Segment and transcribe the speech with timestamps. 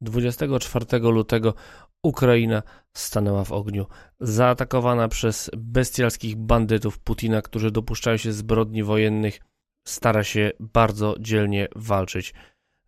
[0.00, 1.54] 24 lutego
[2.02, 2.62] Ukraina
[2.92, 3.86] stanęła w ogniu,
[4.20, 9.40] zaatakowana przez bestialskich bandytów Putina, którzy dopuszczają się zbrodni wojennych,
[9.86, 12.34] stara się bardzo dzielnie walczyć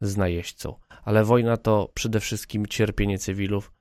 [0.00, 0.74] z najeźdźcą.
[1.04, 3.72] Ale wojna to przede wszystkim cierpienie cywilów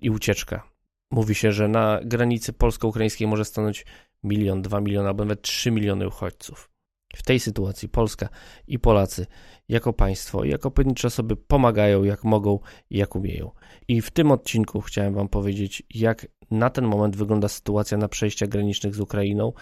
[0.00, 0.62] i ucieczka.
[1.10, 3.86] Mówi się, że na granicy polsko-ukraińskiej może stanąć
[4.22, 6.70] milion, dwa miliony, albo nawet trzy miliony uchodźców.
[7.18, 8.28] W tej sytuacji Polska
[8.68, 9.26] i Polacy
[9.68, 12.58] jako państwo, jako pojedyncze osoby pomagają jak mogą
[12.90, 13.50] i jak umieją.
[13.88, 18.48] I w tym odcinku chciałem Wam powiedzieć, jak na ten moment wygląda sytuacja na przejściach
[18.48, 19.52] granicznych z Ukrainą,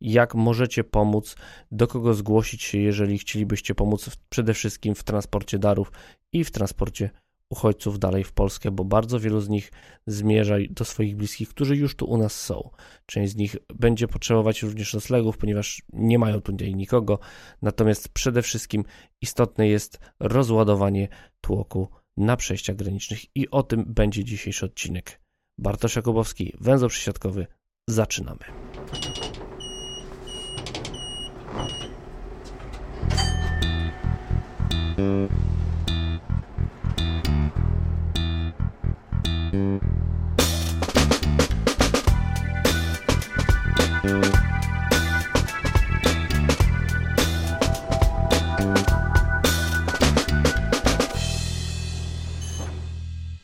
[0.00, 1.36] jak możecie pomóc,
[1.70, 5.92] do kogo zgłosić się, jeżeli chcielibyście pomóc przede wszystkim w transporcie darów
[6.32, 7.10] i w transporcie
[7.52, 9.72] uchodźców dalej w Polskę, bo bardzo wielu z nich
[10.06, 12.70] zmierza do swoich bliskich, którzy już tu u nas są.
[13.06, 17.18] Część z nich będzie potrzebować również noclegów, ponieważ nie mają tutaj nikogo.
[17.62, 18.84] Natomiast przede wszystkim
[19.20, 21.08] istotne jest rozładowanie
[21.40, 25.20] tłoku na przejściach granicznych i o tym będzie dzisiejszy odcinek.
[25.58, 27.46] Bartosz Jakubowski, węzeł przysiadkowy.
[27.88, 28.44] Zaczynamy.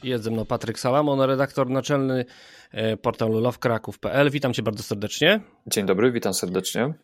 [0.09, 2.25] Jest ze mną Patryk Salamon, redaktor naczelny
[2.71, 4.31] e, portalu lovekraków.pl.
[4.31, 5.41] Witam cię bardzo serdecznie.
[5.67, 6.95] Dzień dobry, witam serdecznie.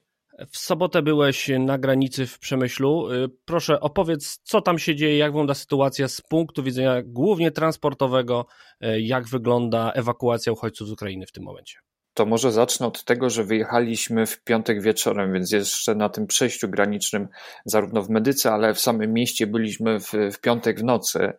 [0.51, 3.11] W sobotę byłeś na granicy w Przemyślu.
[3.11, 8.47] E, proszę opowiedz, co tam się dzieje, jak wygląda sytuacja z punktu widzenia głównie transportowego,
[8.81, 11.79] e, jak wygląda ewakuacja uchodźców z Ukrainy w tym momencie.
[12.15, 16.69] To może zacznę od tego, że wyjechaliśmy w piątek wieczorem, więc jeszcze na tym przejściu
[16.69, 17.29] granicznym,
[17.65, 21.33] zarówno w Medyce, ale w samym mieście byliśmy w, w piątek w nocy.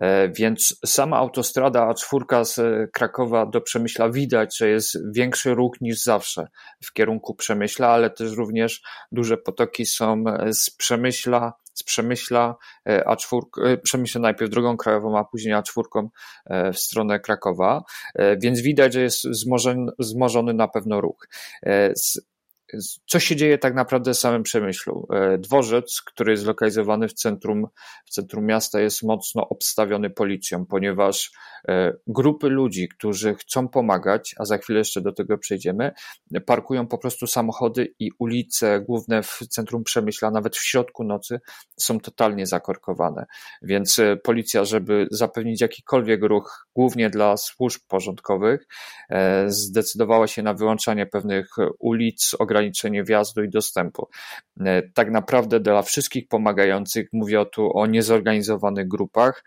[0.00, 2.60] E, więc sama autostrada A4 z
[2.92, 6.48] Krakowa do Przemyśla widać, że jest większy ruch niż zawsze
[6.84, 8.82] w kierunku Przemyśla, ale też również
[9.12, 12.56] duże potoki są z Przemyśla z Przemyśla
[12.88, 16.08] e, A4, e, Przemyśla najpierw drogą krajową, a później A4
[16.46, 17.82] e, w stronę Krakowa,
[18.38, 21.28] więc widać, że jest zmożony, zmożony na pewno ruch
[23.06, 25.06] co się dzieje tak naprawdę w samym Przemyślu?
[25.12, 27.66] E, dworzec, który jest zlokalizowany w centrum,
[28.06, 31.30] w centrum miasta, jest mocno obstawiony policją, ponieważ
[31.68, 35.92] e, grupy ludzi, którzy chcą pomagać, a za chwilę jeszcze do tego przejdziemy,
[36.46, 41.40] parkują po prostu samochody i ulice główne w centrum Przemyśla, nawet w środku nocy,
[41.78, 43.26] są totalnie zakorkowane.
[43.62, 48.66] Więc e, policja, żeby zapewnić jakikolwiek ruch, głównie dla służb porządkowych,
[49.46, 54.08] zdecydowała się na wyłączanie pewnych ulic, ograniczeń ograniczenie wjazdu i dostępu.
[54.60, 59.44] E, tak naprawdę dla wszystkich pomagających, mówię tu o niezorganizowanych grupach,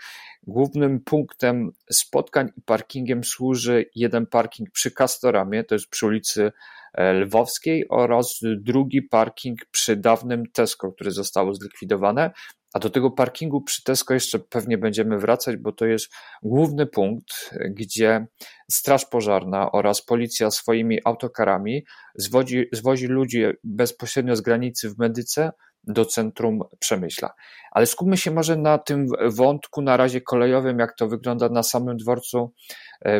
[0.48, 6.52] głównym punktem spotkań i parkingiem służy jeden parking przy Castoramie, to jest przy ulicy
[6.94, 12.32] e, Lwowskiej oraz drugi parking przy dawnym Tesco, które zostało zlikwidowane,
[12.76, 16.12] a do tego parkingu przy Tesco jeszcze pewnie będziemy wracać, bo to jest
[16.44, 18.28] główny punkt, gdzie
[18.72, 21.86] Straż Pożarna oraz policja swoimi autokarami
[22.16, 25.52] zwozi, zwozi ludzi bezpośrednio z granicy w Medyce
[25.88, 27.34] do centrum Przemyśla.
[27.72, 31.98] Ale skupmy się może na tym wątku na razie kolejowym, jak to wygląda na samym
[31.98, 32.54] dworcu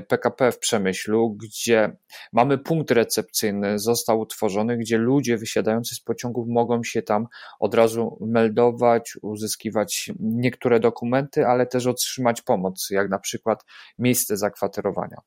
[0.08, 1.98] PKP e, w Przemyślu, gdzie
[2.34, 7.28] mamy punkt recepcyjny, został utworzony, gdzie ludzie wysiadający z pociągów mogą się tam
[7.60, 13.64] od razu meldować, uzyskiwać niektóre dokumenty, ale też otrzymać pomoc, jak na przykład
[14.00, 15.18] miejsce zakwaterowania.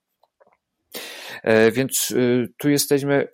[1.43, 3.28] E, więc y, tu jesteśmy,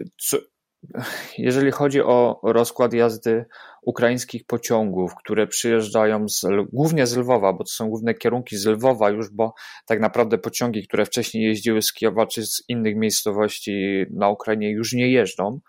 [1.38, 3.44] jeżeli chodzi o rozkład jazdy
[3.82, 9.10] ukraińskich pociągów, które przyjeżdżają z, głównie z Lwowa, bo to są główne kierunki z Lwowa
[9.10, 9.54] już, bo
[9.86, 14.92] tak naprawdę pociągi, które wcześniej jeździły z Kijowa czy z innych miejscowości na Ukrainie już
[14.92, 15.60] nie jeżdżą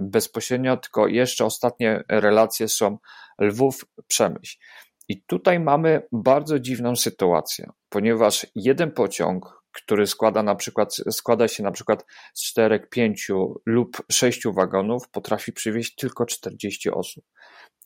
[0.00, 2.98] bezpośrednio, tylko jeszcze ostatnie relacje są
[3.38, 4.58] Lwów-Przemyśl.
[5.08, 11.62] I tutaj mamy bardzo dziwną sytuację, ponieważ jeden pociąg, który składa na przykład, składa się
[11.62, 17.24] na przykład z czterech, pięciu lub sześciu wagonów, potrafi przywieźć tylko 40 osób.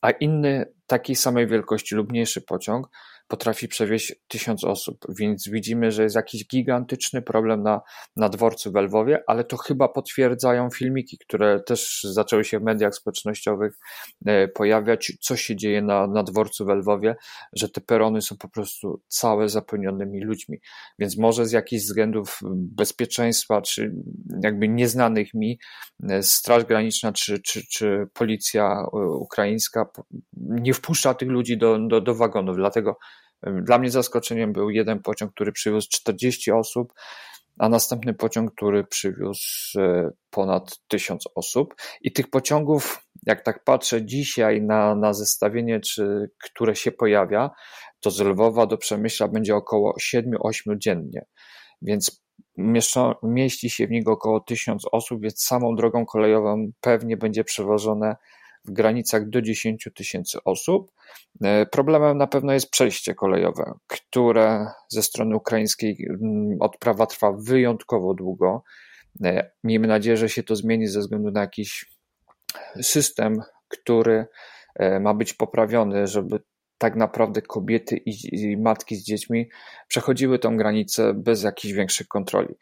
[0.01, 2.87] A inny takiej samej wielkości lub mniejszy pociąg
[3.31, 7.81] potrafi przewieźć tysiąc osób, więc widzimy, że jest jakiś gigantyczny problem na,
[8.15, 12.95] na dworcu w Lwowie, ale to chyba potwierdzają filmiki, które też zaczęły się w mediach
[12.95, 13.79] społecznościowych
[14.25, 17.15] e, pojawiać, co się dzieje na, na dworcu w Lwowie,
[17.53, 20.57] że te perony są po prostu całe zapełnionymi ludźmi,
[20.99, 23.93] więc może z jakichś względów bezpieczeństwa, czy
[24.43, 25.59] jakby nieznanych mi,
[26.09, 29.85] e, Straż Graniczna, czy, czy, czy policja e, ukraińska
[30.37, 32.97] nie wpuszcza tych ludzi do, do, do wagonów, dlatego
[33.43, 36.93] Dla mnie zaskoczeniem był jeden pociąg, który przywiózł 40 osób,
[37.59, 41.75] a następny pociąg, który przywiózł e, ponad 1000 osób.
[42.01, 47.49] I tych pociągów, jak tak patrzę dzisiaj na, na zestawienie, czy, które się pojawia,
[47.99, 51.25] to z Lwowa do Przemyśla będzie około 7-8 dziennie.
[51.81, 52.23] Więc
[53.23, 58.15] mieści się w niego około 1000 osób, więc samą drogą kolejową pewnie będzie przewożone
[58.65, 60.91] w granicach do 10 tysięcy osób.
[61.43, 68.13] E, problemem na pewno jest przejście kolejowe, które ze strony ukraińskiej mm, odprawa trwa wyjątkowo
[68.13, 68.63] długo.
[69.23, 71.85] E, miejmy nadzieję, że się to zmieni ze względu na jakiś
[72.81, 74.25] system, który
[74.75, 76.39] e, ma być poprawiony, żeby
[76.77, 79.49] tak naprawdę kobiety i, matki z dziećmi
[79.87, 82.55] przechodziły tą granicę bez jakichś większych kontroli.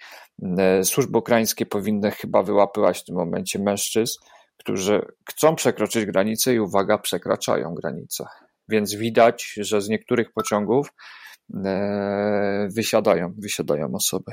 [0.84, 4.20] Służby ukraińskie powinny chyba wyłapywać w tym momencie mężczyzn,
[4.60, 8.26] którzy chcą przekroczyć granicę i uwaga, przekraczają granicę.
[8.70, 10.94] Więc widać, że z niektórych pociągów
[11.66, 14.32] e, wysiadają, wysiadają osoby.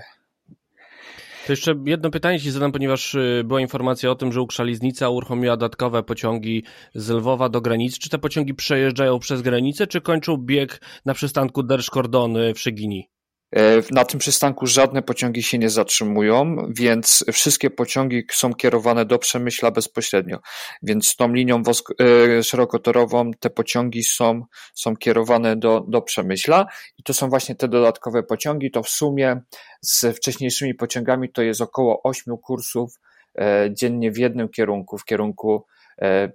[1.47, 5.57] To jeszcze jedno pytanie Ci zadam, ponieważ y, była informacja o tym, że Ukrzaliznica uruchomiła
[5.57, 6.65] dodatkowe pociągi
[6.95, 7.99] z Lwowa do granicy.
[7.99, 13.11] Czy te pociągi przejeżdżają przez granicę, czy kończą bieg na przystanku Derszkordon w Szygini?
[13.57, 19.19] E, na tym przystanku żadne pociągi się nie zatrzymują, więc wszystkie pociągi są kierowane do
[19.19, 20.39] Przemyśla bezpośrednio.
[20.83, 21.63] Więc tą linią
[22.01, 24.43] e, szerokotorową te pociągi są,
[24.75, 26.67] są kierowane do, do Przemyśla
[26.99, 28.71] i to są właśnie te dodatkowe pociągi.
[28.71, 29.41] To w sumie
[29.81, 33.01] z wcześniejszymi pociągami to jest około 8 kursów
[33.39, 35.67] e, dziennie w jednym kierunku, w kierunku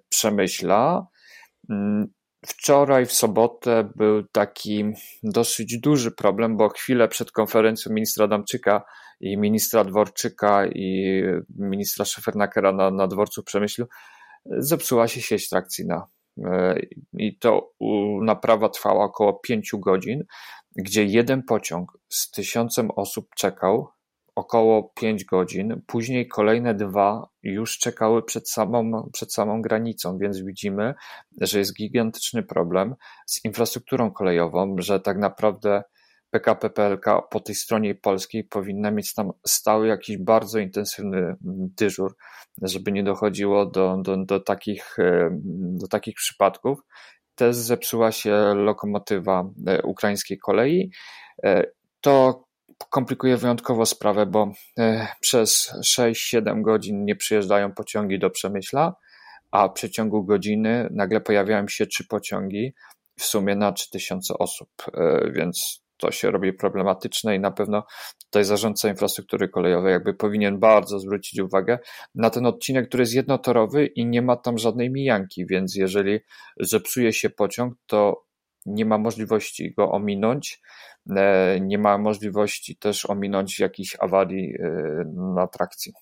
[0.10, 1.08] Przemyśla.
[2.46, 4.84] Wczoraj w sobotę był taki
[5.24, 8.84] dosyć duży problem, bo chwilę przed konferencją ministra Damczyka
[9.20, 13.86] i ministra Dworczyka i ministra Szefernakera na, na dworcu Przemyślu
[14.46, 16.08] zepsuła się sieć trakcyjna.
[17.14, 17.72] I to
[18.22, 20.24] naprawa trwała około pięciu godzin,
[20.76, 23.88] gdzie jeden pociąg z tysiącem osób czekał
[24.42, 25.82] około 5 godzin.
[25.88, 30.94] Później kolejne dwa już czekały przed samą, przed samą granicą, więc widzimy,
[31.42, 32.96] że jest gigantyczny problem
[33.26, 35.84] z infrastrukturą kolejową, że tak naprawdę
[36.30, 41.36] PKP PLK po tej stronie polskiej powinna mieć tam stały jakiś bardzo intensywny
[41.78, 42.16] dyżur,
[42.62, 44.98] żeby nie dochodziło do, do, do, takich,
[45.80, 46.80] do takich przypadków.
[47.36, 50.92] Też zepsuła się lokomotywa e, ukraińskiej kolei.
[51.44, 51.64] E,
[52.02, 52.44] to
[52.90, 58.96] komplikuje wyjątkowo sprawę, bo e, przez 6-7 godzin nie przyjeżdżają pociągi do Przemyśla,
[59.52, 62.74] a w przeciągu godziny nagle pojawiają się trzy pociągi
[63.20, 67.84] w sumie na 3000 osób, e, więc to się robi problematyczne i na pewno
[68.24, 71.80] tutaj zarządca infrastruktury kolejowej jakby powinien bardzo zwrócić uwagę
[72.16, 76.20] na ten odcinek, który jest jednotorowy i nie ma tam żadnej mijanki, więc jeżeli
[76.60, 78.26] zepsuje się pociąg, to
[78.66, 80.62] nie ma możliwości go ominąć,
[81.16, 85.04] e, nie ma możliwości też ominąć jakichś awarii e,
[85.36, 85.94] na trakcji.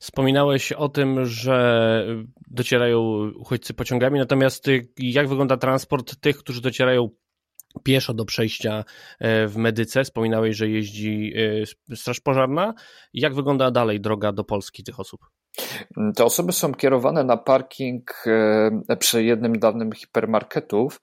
[0.00, 2.06] Wspominałeś o tym, że
[2.50, 3.00] docierają
[3.36, 4.66] uchodźcy pociągami, natomiast
[4.98, 7.08] jak wygląda transport tych, którzy docierają
[7.82, 8.84] pieszo do przejścia
[9.18, 10.04] e, w Medyce?
[10.04, 11.32] Wspominałeś, że jeździ
[11.94, 12.74] Straż Pożarna.
[13.12, 15.20] Jak wygląda dalej droga do Polski tych osób?
[16.16, 21.00] Te osoby są kierowane na parking e, przy jednym dawnym hipermarketów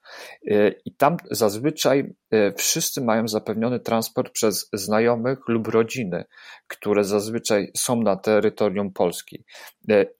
[0.50, 6.24] e, i tam zazwyczaj e, wszyscy mają zapewniony transport przez znajomych lub rodziny,
[6.66, 9.44] które zazwyczaj są na terytorium Polski.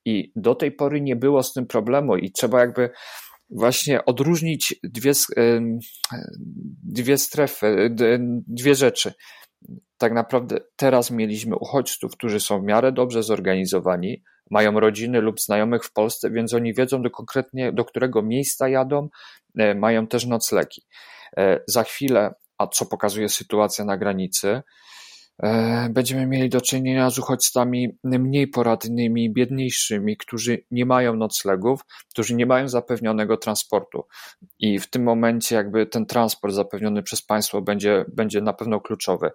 [0.04, 2.90] I do tej pory nie było z tym problemu i trzeba jakby
[3.50, 5.12] właśnie odróżnić dwie,
[6.82, 7.96] dwie strefy,
[8.46, 9.12] dwie rzeczy
[9.98, 15.84] tak naprawdę teraz mieliśmy uchodźców, którzy są w miarę dobrze zorganizowani, mają rodziny lub znajomych
[15.84, 19.08] w Polsce, więc oni wiedzą do konkretnie, do którego miejsca jadą,
[19.58, 20.82] e, mają też noclegi.
[21.36, 24.62] E, za chwilę, a co pokazuje sytuacja na granicy,
[25.90, 31.80] będziemy mieli do czynienia z uchodźcami mniej poradnymi, biedniejszymi, którzy nie mają noclegów,
[32.10, 34.04] którzy nie mają zapewnionego transportu.
[34.58, 39.30] I w tym momencie jakby ten transport zapewniony przez państwo będzie, będzie na pewno kluczowy.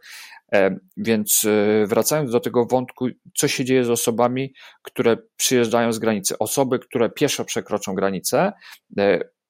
[0.53, 3.07] E, więc e, wracając do tego wątku,
[3.37, 6.37] co się dzieje z osobami, które przyjeżdżają z granicy?
[6.37, 8.53] Osoby, które pieszo przekroczą granicę,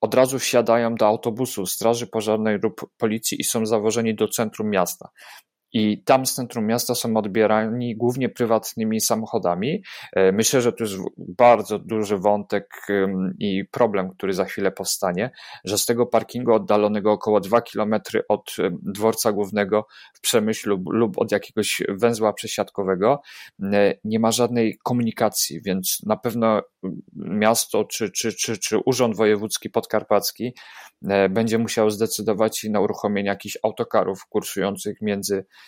[0.01, 5.09] od razu wsiadają do autobusu Straży Pożarnej lub Policji i są zawożeni do centrum miasta
[5.73, 9.83] i tam z centrum miasta są odbierani głównie prywatnymi samochodami.
[10.13, 12.87] E, myślę, że to jest bardzo duży wątek
[13.39, 15.31] i problem, który za chwilę powstanie,
[15.65, 17.95] że z tego parkingu oddalonego około 2 km
[18.29, 23.21] od dworca głównego w Przemyślu lub od jakiegoś węzła przesiadkowego
[24.03, 26.61] nie ma żadnej komunikacji, więc na pewno
[27.15, 30.53] miasto czy, czy, czy, czy Urząd Wojewódzki Podkarpacki
[31.07, 35.62] e, będzie musiał zdecydować na uruchomienie jakichś autokarów kursujących między e,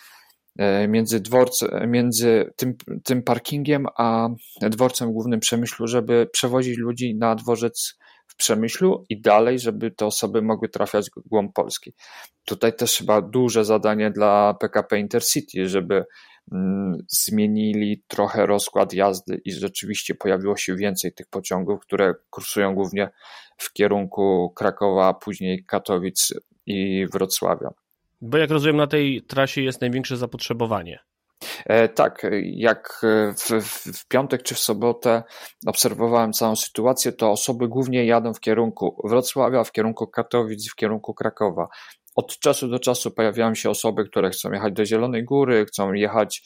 [0.88, 4.28] między, dworcem, między tym, tym parkingiem a
[4.60, 7.94] dworcem głównym Przemyślu, żeby przewozić ludzi na dworzec
[8.26, 11.92] w Przemyślu i dalej, żeby te osoby mogły trafiać w głąb Polski.
[12.44, 16.04] Tutaj też chyba duże zadanie dla PKP Intercity, żeby
[16.52, 23.10] mm, zmienili trochę rozkład jazdy i rzeczywiście pojawiło się więcej tych pociągów, które kursują głównie
[23.58, 26.32] w kierunku Krakowa, później Katowic
[26.66, 27.85] i Wrocławia.
[28.20, 30.98] Bo jak rozumiem, na tej trasie jest największe zapotrzebowanie.
[31.66, 33.00] E, tak, jak
[33.38, 35.22] w, w, piątek czy w sobotę
[35.66, 41.14] obserwowałem całą sytuację, to osoby głównie jadą w kierunku Wrocławia, w kierunku Katowic, w kierunku
[41.14, 41.68] Krakowa.
[42.14, 46.42] Od czasu do czasu pojawiają się osoby, które chcą jechać do Zielonej Góry, chcą jechać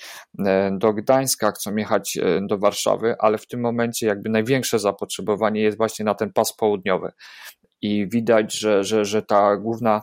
[0.46, 5.60] e, do Gdańska, chcą jechać e, do Warszawy, ale w tym momencie jakby największe zapotrzebowanie
[5.60, 7.12] jest właśnie na ten pas południowy.
[7.82, 10.02] I widać, że, że, że ta główna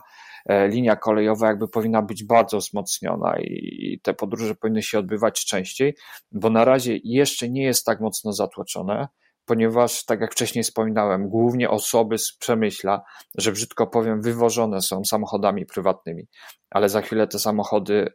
[0.68, 5.94] linia kolejowa jakby powinna być bardzo wzmocniona i te podróże powinny się odbywać częściej,
[6.32, 9.08] bo na razie jeszcze nie jest tak mocno zatłoczone,
[9.48, 13.02] ponieważ, tak jak wcześniej wspominałem, głównie osoby z Przemyśla,
[13.38, 16.26] że brzydko powiem, wywożone są samochodami prywatnymi,
[16.70, 18.12] ale za chwilę te samochody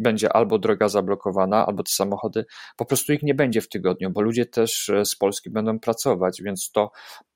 [0.00, 2.44] będzie albo droga zablokowana, albo te samochody
[2.76, 6.42] po prostu ich nie będzie w tygodniu, bo ludzie też e, z Polski będą pracować,
[6.44, 6.90] więc to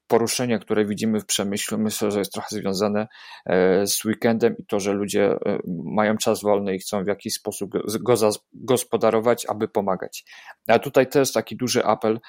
[0.07, 3.09] poruszenie, które widzimy w przemyśle, myślę, że jest trochę związane
[3.47, 7.35] e, z weekendem i to, że ludzie e, mają czas wolny i chcą w jakiś
[7.35, 7.71] sposób
[8.01, 8.15] go
[8.53, 10.25] gospodarować, aby pomagać.
[10.69, 12.21] A tutaj też taki duży apel,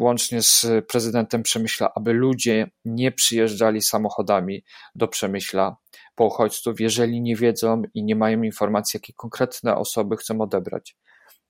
[0.00, 5.76] łącznie z prezydentem Przemyśla, aby ludzie nie przyjeżdżali samochodami do Przemyśla
[6.14, 10.96] po uchodźców, jeżeli nie wiedzą i nie mają informacji, jakie konkretne osoby chcą odebrać.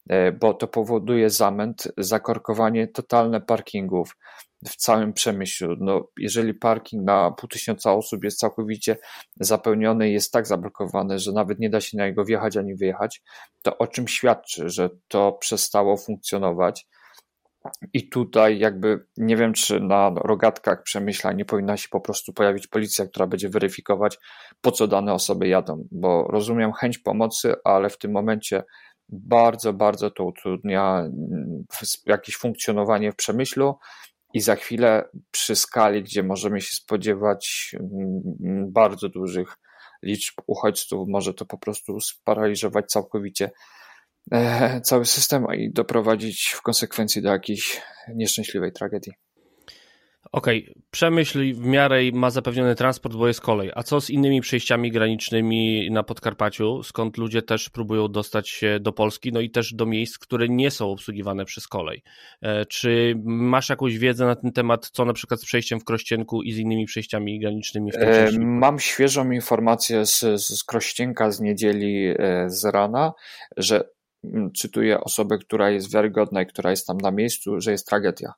[0.08, 4.16] E, bo to powoduje zamęt, zakorkowanie totalne parkingów
[4.66, 5.76] w całym przemyślu.
[5.80, 8.96] No, jeżeli parking na pół tysiąca osób jest całkowicie
[9.40, 13.22] zapełniony jest tak zablokowany, że nawet nie da się na niego wjechać ani wyjechać,
[13.62, 16.86] to o czym świadczy, że to przestało funkcjonować.
[17.92, 22.66] I tutaj jakby nie wiem, czy na rogatkach przemyśla nie powinna się po prostu pojawić
[22.66, 24.18] policja, która będzie weryfikować,
[24.60, 28.62] po co dane osoby jadą, bo rozumiem chęć pomocy, ale w tym momencie
[29.08, 31.64] bardzo, bardzo to utrudnia mm,
[32.06, 33.78] jakieś funkcjonowanie w przemyślu
[34.34, 39.56] i za chwilę przy skali, gdzie możemy się spodziewać mm, bardzo dużych
[40.02, 43.50] liczb uchodźców, może to po prostu sparaliżować całkowicie
[44.32, 47.82] e, cały system i doprowadzić w konsekwencji do jakiejś
[48.14, 49.12] nieszczęśliwej tragedii.
[50.32, 50.82] Okej, okay.
[50.90, 53.70] Przemyśl w miarę ma zapewniony transport, bo jest kolej.
[53.74, 58.92] A co z innymi przejściami granicznymi na Podkarpaciu, skąd ludzie też próbują dostać się do
[58.92, 62.02] Polski, no i też do miejsc, które nie są obsługiwane przez kolej?
[62.42, 66.42] E, czy masz jakąś wiedzę na ten temat, co na przykład z przejściem w Krościenku
[66.42, 71.40] i z innymi przejściami granicznymi w tym e, Mam świeżą informację z, z Krościenka z
[71.40, 73.12] niedzieli e, z rana,
[73.56, 73.88] że
[74.24, 78.32] mm, cytuję osobę, która jest wiarygodna i która jest tam na miejscu, że jest tragedia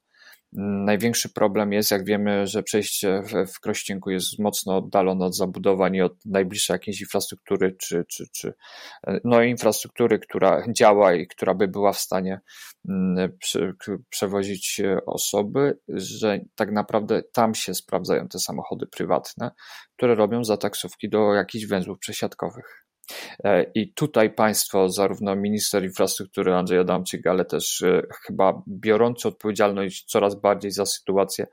[0.53, 5.95] Największy problem jest, jak wiemy, że przejście w, w Krościenku jest mocno oddalone od zabudowań
[5.95, 8.55] i od najbliższej jakiejś infrastruktury, czy, czy, czy
[9.25, 12.41] no, infrastruktury, która działa i która by była w stanie
[12.89, 13.33] mm,
[14.11, 19.51] przewozić osoby, że tak naprawdę tam się sprawdzają te samochody prywatne,
[19.97, 22.90] które robią za taksówki do jakichś węzłów przesiadkowych.
[23.45, 30.05] E, I tutaj państwo, zarówno minister infrastruktury Andrzej Adamczyk, ale też e, chyba biorący odpowiedzialność
[30.05, 31.47] coraz bardziej za sytuację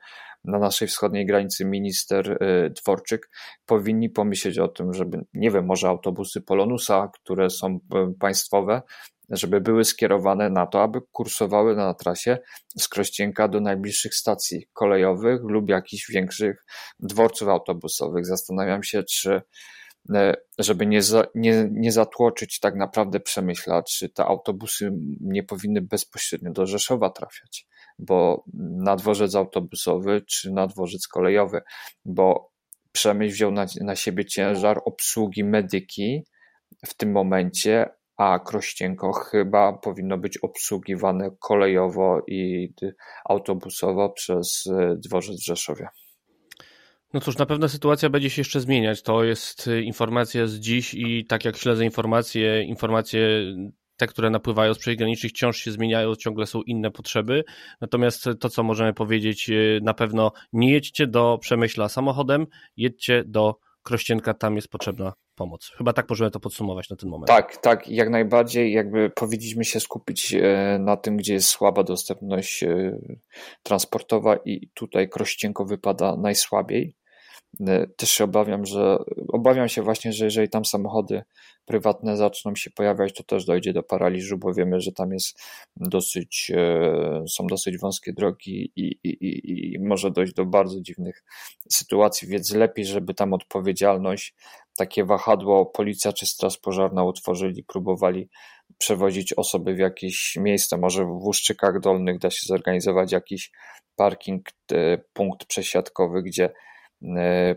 [0.44, 3.30] na naszej wschodniej granicy minister e, Dworczyk,
[3.66, 7.78] powinni pomyśleć o tym, żeby, nie wiem, może autobusy Polonusa, które są
[8.20, 8.82] państwowe,
[9.30, 12.38] żeby były skierowane na to, aby kursowały na trasie
[12.78, 16.64] z Krościenka do najbliższych stacji kolejowych lub jakichś większych
[17.00, 18.26] dworców autobusowych.
[18.26, 19.42] Zastanawiam się, czy
[20.58, 26.52] żeby nie, za, nie, nie zatłoczyć tak naprawdę przemyśla, czy te autobusy nie powinny bezpośrednio
[26.52, 27.66] do Rzeszowa trafiać,
[27.98, 31.60] bo na dworzec autobusowy czy na dworzec kolejowy,
[32.04, 32.52] bo
[32.92, 36.24] przemyśl wziął na, na siebie ciężar obsługi medyki
[36.86, 42.72] w tym momencie, a Krościenko chyba powinno być obsługiwane kolejowo i
[43.24, 45.88] autobusowo przez e, dworzec w Rzeszowie.
[47.14, 49.02] No cóż, na pewno sytuacja będzie się jeszcze zmieniać.
[49.02, 53.28] To jest y, informacja z dziś i tak jak śledzę informacje, informacje
[53.96, 57.44] te, które napływają z przejść granicznych, wciąż się zmieniają, ciągle są inne potrzeby.
[57.80, 62.46] Natomiast to, co możemy powiedzieć, y, na pewno nie jedźcie do Przemyśla samochodem,
[62.76, 65.70] jedźcie do Krościenka, tam jest potrzebna pomoc.
[65.76, 67.28] Chyba tak możemy to podsumować na ten moment.
[67.28, 68.72] Tak, tak, jak najbardziej.
[68.72, 72.64] Jakby powinniśmy się skupić e, na tym, gdzie jest słaba dostępność
[73.62, 76.97] transportowa i tutaj Krościenko wypada najsłabiej.
[77.66, 81.22] E, też się obawiam, że obawiam się właśnie, że jeżeli tam samochody
[81.64, 85.40] prywatne zaczną się pojawiać, to też dojdzie do paraliżu, bo wiemy, że tam jest
[85.76, 86.52] dosyć,
[87.28, 91.24] są dosyć wąskie drogi i, i, i, i może dojść do bardzo dziwnych
[91.70, 94.34] sytuacji, więc lepiej, żeby tam odpowiedzialność
[94.78, 98.28] takie wahadło policja czy straż pożarna utworzyli, próbowali
[98.78, 103.50] przewozić osoby w jakieś miejsce, może w Łuszczykach Dolnych da się zorganizować jakiś
[103.96, 106.52] parking, e, punkt przesiadkowy, gdzie e,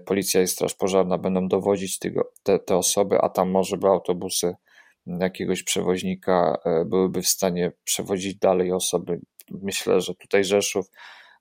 [0.06, 4.56] policja i straż pożarna będą dowozić tego, te, te osoby, a tam może by autobusy
[5.06, 9.20] jakiegoś przewoźnika e, byłyby w stanie przewozić dalej osoby.
[9.52, 10.86] Myślę, że tutaj Rzeszów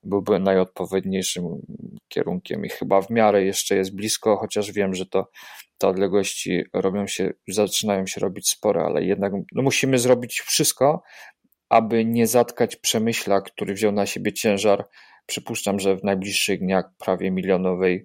[0.02, 1.44] byłby najodpowiedniejszym
[2.08, 5.30] kierunkiem i chyba w miarę jeszcze jest blisko, chociaż wiem, że to
[5.78, 11.02] te odległości robią się, zaczynają się robić spore, ale jednak no musimy zrobić wszystko,
[11.68, 14.88] aby nie zatkać przemyśla, który wziął na siebie ciężar.
[15.30, 18.04] Przypuszczam, że w najbliższych dniach prawie milionowej,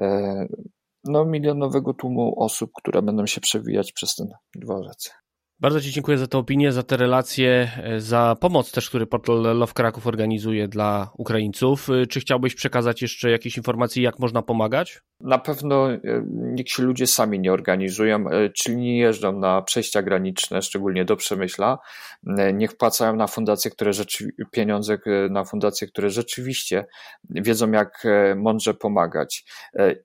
[0.00, 0.46] e,
[1.04, 5.14] no milionowego tłumu osób, które będą się przewijać przez ten dworzec.
[5.60, 9.42] Bardzo Ci dziękuję za tę opinię, za te relacje, e, za pomoc też, który portal
[9.42, 11.90] Love Kraków organizuje dla Ukraińców.
[11.90, 15.00] E, czy chciałbyś przekazać jeszcze jakieś informacje, jak można pomagać?
[15.20, 15.98] Na pewno e,
[16.28, 21.78] niech się ludzie sami nie organizują, czyli nie jeżdżą na przejścia graniczne, szczególnie do Przemyśla.
[22.54, 24.98] Niech wpłacają na fundacje, które rzeczy, pieniądze
[25.30, 26.86] na fundacje, które rzeczywiście
[27.30, 29.44] wiedzą, jak mądrze pomagać.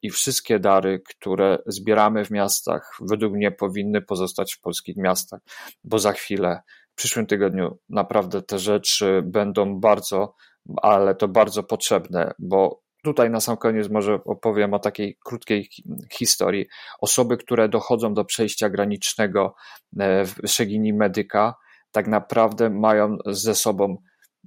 [0.02, 5.41] I wszystkie dary, które zbieramy w miastach, według mnie powinny pozostać w polskich miastach
[5.84, 10.36] bo za chwilę, w przyszłym tygodniu naprawdę te rzeczy będą bardzo,
[10.82, 15.70] ale to bardzo potrzebne, bo tutaj na sam koniec może opowiem o takiej krótkiej
[16.14, 16.66] historii.
[17.00, 19.56] Osoby, które dochodzą do przejścia granicznego
[20.00, 21.56] e, w Szegini Medyka,
[21.92, 23.98] tak naprawdę mają ze sobą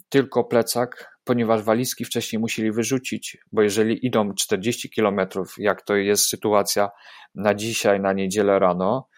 [0.09, 6.29] tylko plecak, ponieważ walizki wcześniej musieli wyrzucić, bo jeżeli idą 40 kilometrów, jak to jest
[6.29, 6.91] sytuacja
[7.35, 9.09] na dzisiaj, na niedzielę rano,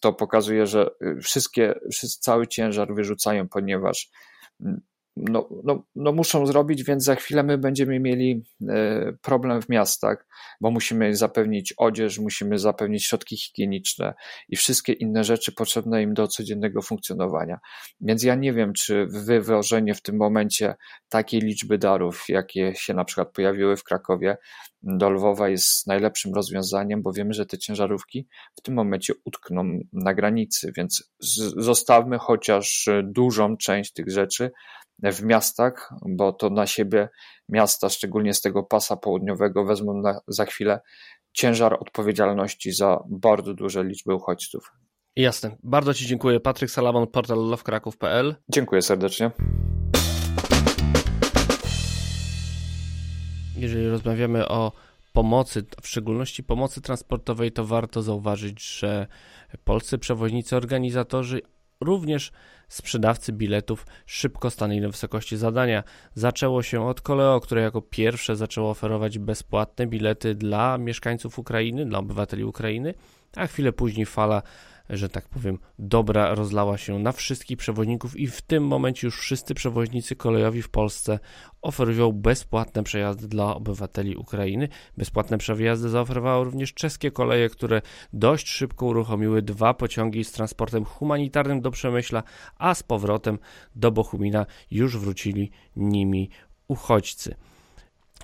[0.00, 1.74] to pokazuje, że y, wszystkie,
[2.20, 4.10] cały ciężar wyrzucają, ponieważ
[4.60, 4.80] mm,
[5.16, 10.26] no, no, no muszą zrobić, więc za chwilę my będziemy mieli e, problem w miastach,
[10.60, 14.14] bo musimy zapewnić odzież, musimy zapewnić środki higieniczne
[14.48, 17.58] i wszystkie inne rzeczy potrzebne im do codziennego funkcjonowania.
[18.00, 20.74] Więc ja nie wiem, czy wywożenie w tym momencie
[21.08, 24.36] takiej liczby darów, jakie się na przykład pojawiły w Krakowie,
[24.82, 28.26] do Lwowa jest najlepszym rozwiązaniem, bo wiemy, że te ciężarówki
[28.58, 31.12] w tym momencie utkną na granicy, więc
[31.56, 34.50] zostawmy chociaż dużą część tych rzeczy
[35.12, 37.08] w miastach, bo to na siebie
[37.48, 40.80] miasta, szczególnie z tego pasa południowego, wezmą na, za chwilę
[41.32, 44.72] ciężar odpowiedzialności za bardzo duże liczby uchodźców.
[45.16, 45.56] Jasne.
[45.62, 46.40] Bardzo Ci dziękuję.
[46.40, 48.36] Patryk Salamon, portal lovekraków.pl.
[48.48, 49.30] Dziękuję serdecznie.
[53.56, 54.72] Jeżeli rozmawiamy o
[55.12, 59.06] pomocy, w szczególności pomocy transportowej, to warto zauważyć, że
[59.64, 61.40] polscy przewoźnicy, organizatorzy,
[61.80, 62.32] również
[62.68, 65.82] sprzedawcy biletów szybko stanęli na wysokości zadania.
[66.14, 71.98] Zaczęło się od Koleo, które jako pierwsze zaczęło oferować bezpłatne bilety dla mieszkańców Ukrainy, dla
[71.98, 72.94] obywateli Ukrainy,
[73.36, 74.42] a chwilę później fala
[74.90, 79.54] że tak powiem, dobra rozlała się na wszystkich przewoźników i w tym momencie już wszyscy
[79.54, 81.18] przewoźnicy kolejowi w Polsce
[81.62, 84.68] oferują bezpłatne przejazdy dla obywateli Ukrainy.
[84.96, 91.60] Bezpłatne przejazdy zaoferowały również czeskie koleje, które dość szybko uruchomiły dwa pociągi z transportem humanitarnym
[91.60, 92.22] do Przemyśla,
[92.58, 93.38] a z powrotem
[93.74, 96.30] do Bochumina już wrócili nimi
[96.68, 97.34] uchodźcy.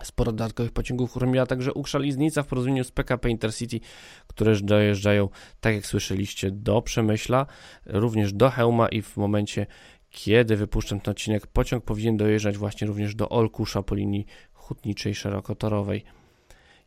[0.03, 3.81] Sporo dodatkowych pociągów uruchomiła także Ukrzaliznica w porozumieniu z PKP Intercity,
[4.27, 5.29] które dojeżdżają,
[5.61, 7.47] tak jak słyszeliście, do Przemyśla,
[7.87, 9.67] również do Hełma i w momencie,
[10.11, 16.05] kiedy wypuszczam ten odcinek, pociąg powinien dojeżdżać właśnie również do Olkusza po linii hutniczej szerokotorowej.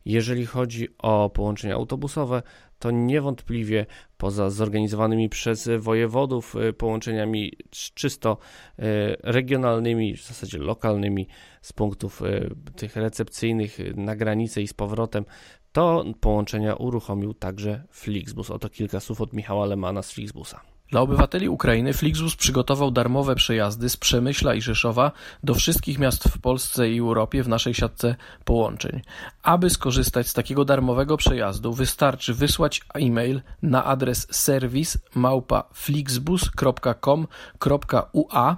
[0.04, 2.42] Jeżeli chodzi o połączenia autobusowe,
[2.78, 8.38] to niewątpliwie poza zorganizowanymi przez wojewodów y, połączeniami czysto
[8.78, 8.82] y,
[9.22, 11.28] regionalnymi, w zasadzie lokalnymi
[11.62, 15.24] z punktów y, tych recepcyjnych na granicę i z powrotem,
[15.72, 18.50] to połączenia uruchomił także Flixbus.
[18.50, 20.73] Oto kilka słów od Michała Lemana z Flixbusa.
[20.94, 26.38] Dla obywateli Ukrainy Flixbus przygotował darmowe przejazdy z Przemyśla i Rzeszowa do wszystkich miast w
[26.38, 29.00] Polsce i Europie w naszej siatce połączeń.
[29.42, 38.56] Aby skorzystać z takiego darmowego przejazdu wystarczy wysłać e-mail na adres serwis małpa flixbus.com.ua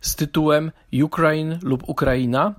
[0.00, 2.54] z tytułem Ukraine lub Ukraina,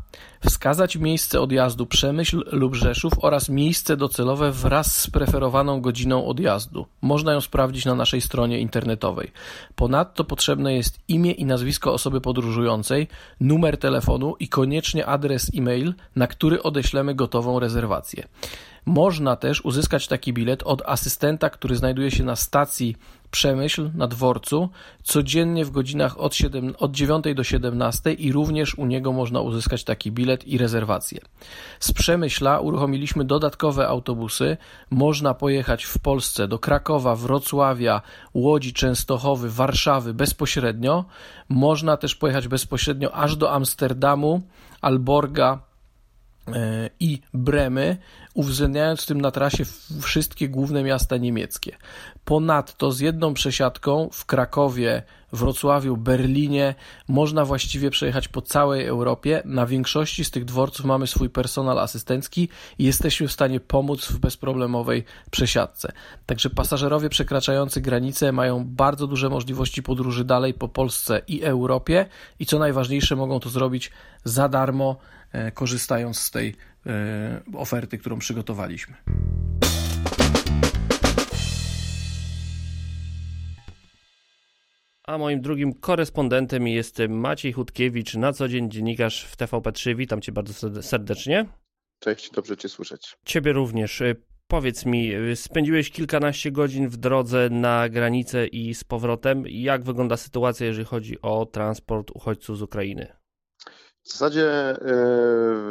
[0.45, 6.85] wskazać miejsce odjazdu Przemyśl lub Rzeszów oraz miejsce docelowe wraz z preferowaną godziną odjazdu.
[7.01, 9.31] Można ją sprawdzić na naszej stronie internetowej.
[9.75, 13.07] Ponadto potrzebne jest imię i nazwisko osoby podróżującej,
[13.39, 18.27] numer telefonu i koniecznie adres e-mail, na który odeślemy gotową rezerwację.
[18.85, 22.95] Można też uzyskać taki bilet od asystenta, który znajduje się na stacji
[23.35, 24.69] Przemyśl na dworcu
[25.03, 29.83] codziennie w godzinach od, 7, od 9 do 17 i również u niego można uzyskać
[29.83, 31.19] taki bilet i rezerwację.
[31.79, 34.57] Z Przemyśla uruchomiliśmy dodatkowe autobusy.
[34.89, 38.01] Można pojechać w Polsce do Krakowa, Wrocławia,
[38.33, 41.05] Łodzi, Częstochowy, Warszawy bezpośrednio.
[41.49, 44.41] Można też pojechać bezpośrednio aż do Amsterdamu,
[44.81, 45.59] Alborga,
[46.99, 47.97] i Bremy
[48.33, 49.63] uwzględniając tym na trasie
[50.01, 51.77] wszystkie główne miasta niemieckie.
[52.25, 55.03] Ponadto z jedną przesiadką w Krakowie,
[55.35, 56.75] Wrocławiu, Berlinie
[57.07, 59.41] można właściwie przejechać po całej Europie.
[59.45, 64.19] Na większości z tych dworców mamy swój personel asystencki i jesteśmy w stanie pomóc w
[64.19, 65.91] bezproblemowej przesiadce.
[66.25, 72.05] Także pasażerowie przekraczający granice mają bardzo duże możliwości podróży dalej po Polsce i Europie
[72.39, 73.91] i co najważniejsze mogą to zrobić
[74.23, 74.97] za darmo,
[75.31, 76.55] e, korzystając z tej
[76.87, 78.95] E, oferty, którą przygotowaliśmy.
[85.07, 89.95] A moim drugim korespondentem jest Maciej Hutkiewicz, na co dzień dziennikarz w TVP3.
[89.95, 91.45] Witam cię bardzo serdecznie.
[91.99, 93.17] Cześć, dobrze cię słyszeć.
[93.25, 94.01] Ciebie również.
[94.01, 94.15] E,
[94.47, 99.43] powiedz mi, e, spędziłeś kilkanaście godzin w drodze na granicę i z powrotem.
[99.47, 103.24] Jak wygląda sytuacja, jeżeli chodzi o transport uchodźców z Ukrainy?
[104.05, 104.77] W zasadzie e,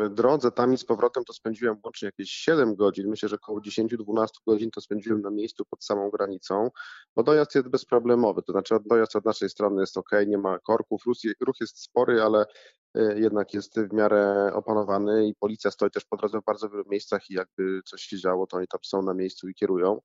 [0.04, 3.08] w drodze tam i z powrotem to spędziłem łącznie jakieś 7 godzin.
[3.08, 6.70] Myślę, że około 10-12 godzin to spędziłem na miejscu pod samą granicą,
[7.16, 8.42] bo dojazd jest bezproblemowy.
[8.42, 11.02] To znaczy dojazd od naszej strony jest ok, nie ma korków,
[11.40, 12.46] ruch jest spory, ale
[12.94, 16.84] e, jednak jest w miarę opanowany i policja stoi też po drodze w bardzo wielu
[16.90, 20.00] miejscach i jakby coś się działo, to oni tam są na miejscu i kierują.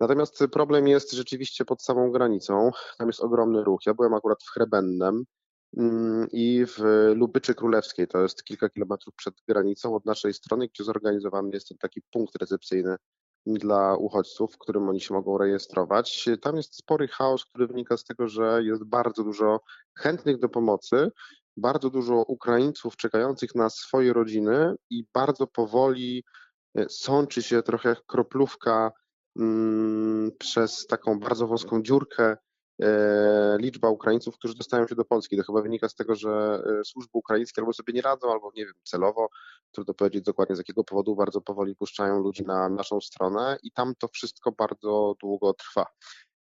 [0.00, 2.70] Natomiast problem jest rzeczywiście pod samą granicą.
[2.98, 3.80] Tam jest ogromny ruch.
[3.86, 5.24] Ja byłem akurat w Chrebennem, Mm,
[6.32, 6.78] i w
[7.14, 11.78] Lubyczy Królewskiej, to jest kilka kilometrów przed granicą od naszej strony, gdzie zorganizowany jest ten
[11.78, 12.96] taki punkt recepcyjny
[13.46, 16.28] dla uchodźców, w którym oni się mogą rejestrować.
[16.42, 19.60] Tam jest spory chaos, który wynika z tego, że jest bardzo dużo
[19.98, 21.10] chętnych do pomocy,
[21.56, 26.24] bardzo dużo Ukraińców czekających na swoje rodziny i bardzo powoli
[26.78, 28.92] e, sączy się trochę jak kroplówka
[29.38, 32.36] mm, przez taką bardzo wąską dziurkę
[33.58, 35.36] liczba Ukraińców, którzy dostają się do Polski.
[35.36, 38.64] To chyba wynika z tego, że e, służby ukraińskie albo sobie nie radzą, albo nie
[38.64, 39.28] wiem, celowo,
[39.72, 43.94] trudno powiedzieć dokładnie z jakiego powodu, bardzo powoli puszczają ludzi na naszą stronę i tam
[43.98, 45.86] to wszystko bardzo długo trwa.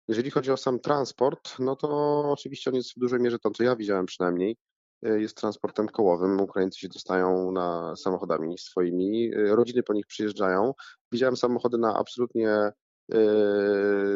[0.07, 1.89] Jeżeli chodzi o sam transport, no to
[2.31, 4.57] oczywiście on jest w dużej mierze, to co ja widziałem przynajmniej,
[5.05, 6.41] e, jest transportem kołowym.
[6.41, 10.73] Ukraińcy się dostają na samochodami swoimi, rodziny po nich przyjeżdżają.
[11.11, 12.71] Widziałem samochody na absolutnie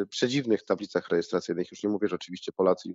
[0.09, 1.71] przedziwnych tablicach rejestracyjnych.
[1.71, 2.89] Już nie mówię, że oczywiście Polacy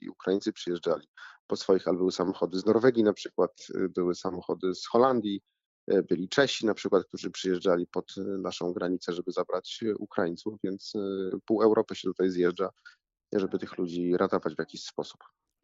[0.00, 1.08] i Ukraińcy przyjeżdżali
[1.46, 5.40] po swoich, ale były samochody z Norwegii na przykład, yy, były samochody z Holandii,
[5.86, 10.92] yy, byli Czesi na przykład, którzy przyjeżdżali pod naszą granicę, żeby zabrać Ukraińców, więc
[11.46, 12.70] pół Europy się tutaj zjeżdża,
[13.32, 15.20] żeby tych ludzi ratować w jakiś sposób.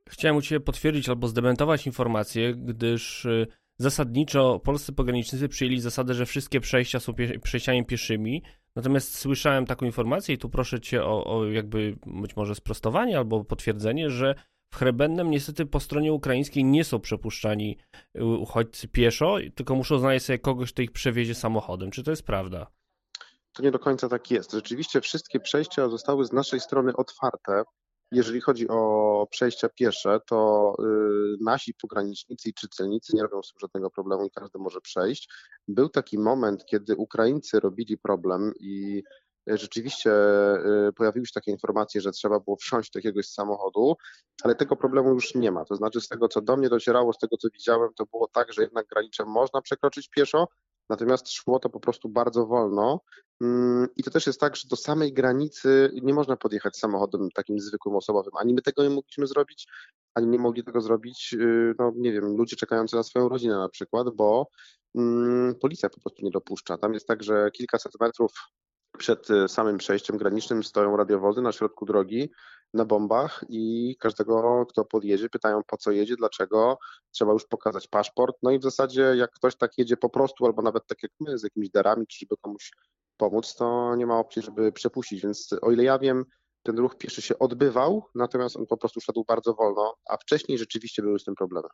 [0.08, 3.26] Chciałem u Ciebie potwierdzić albo zdementować informację, gdyż
[3.78, 8.42] zasadniczo polscy pogranicznicy przyjęli zasadę, że wszystkie przejścia są przejściami pieszymi,
[8.76, 13.44] Natomiast słyszałem taką informację i tu proszę cię o, o jakby być może sprostowanie albo
[13.44, 14.34] potwierdzenie, że
[14.70, 17.78] w Chrebennem niestety po stronie ukraińskiej nie są przepuszczani
[18.16, 21.90] y, uchodźcy pieszo, tylko muszą znaleźć sobie kogoś, kto ich przewiezie samochodem.
[21.90, 22.66] Czy to jest prawda?
[23.52, 24.52] To nie do końca tak jest.
[24.52, 27.62] Rzeczywiście wszystkie przejścia zostały z naszej strony otwarte.
[28.12, 30.84] Jeżeli chodzi o przejścia piesze, to y,
[31.40, 35.28] nasi pogranicznicy czy celnicy nie robią sobie żadnego problemu i każdy może przejść.
[35.68, 39.02] Był taki moment, kiedy Ukraińcy robili problem i
[39.46, 40.12] rzeczywiście
[40.88, 43.96] y, pojawiły się takie informacje, że trzeba było wsiąść do jakiegoś samochodu,
[44.42, 45.64] ale tego problemu już nie ma.
[45.64, 48.52] To znaczy z tego, co do mnie docierało, z tego, co widziałem, to było tak,
[48.52, 50.48] że jednak granicę można przekroczyć pieszo,
[50.88, 53.00] natomiast szło to po prostu bardzo wolno
[53.40, 57.60] Mm, I to też jest tak, że do samej granicy nie można podjechać samochodem takim
[57.60, 58.32] zwykłym osobowym.
[58.36, 59.66] Ani my tego nie mogliśmy zrobić,
[60.14, 63.68] ani nie mogli tego zrobić, y, no nie wiem, ludzie czekający na swoją rodzinę na
[63.68, 64.48] przykład, bo
[64.94, 66.78] mm, policja po prostu nie dopuszcza.
[66.78, 68.32] Tam jest tak, że kilkaset metrów
[68.98, 72.30] przed y, samym przejściem granicznym stoją radiowozy na środku drogi
[72.74, 76.78] na bombach i każdego, kto podjedzie, pytają po co jedzie, dlaczego,
[77.10, 78.36] trzeba już pokazać paszport.
[78.42, 81.38] No i w zasadzie jak ktoś tak jedzie po prostu, albo nawet tak jak my,
[81.38, 82.70] z jakimiś darami, czy żeby komuś
[83.16, 85.22] pomóc, to nie ma opcji, żeby przepuścić.
[85.22, 86.24] Więc o ile ja wiem,
[86.62, 91.02] ten ruch pieszy się odbywał, natomiast on po prostu szedł bardzo wolno, a wcześniej rzeczywiście
[91.02, 91.68] były z tym problemy.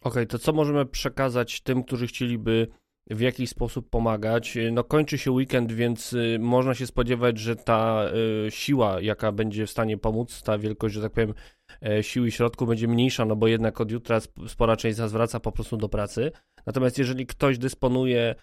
[0.00, 2.68] Okej, okay, to co możemy przekazać tym, którzy chcieliby
[3.10, 4.58] w jakiś sposób pomagać?
[4.72, 8.08] No kończy się weekend, więc y, można się spodziewać, że ta
[8.46, 11.34] y, siła, jaka będzie w stanie pomóc, ta wielkość, że tak powiem,
[11.82, 15.12] e, siły i środków będzie mniejsza, no bo jednak od jutra spora część z nas
[15.12, 16.32] wraca po prostu do pracy.
[16.66, 18.34] Natomiast jeżeli ktoś dysponuje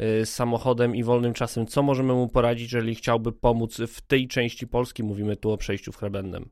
[0.00, 4.66] y, samochodem i wolnym czasem, co możemy mu poradzić, jeżeli chciałby pomóc w tej części
[4.66, 5.02] Polski?
[5.02, 6.50] Mówimy tu o przejściu w Chrebendem.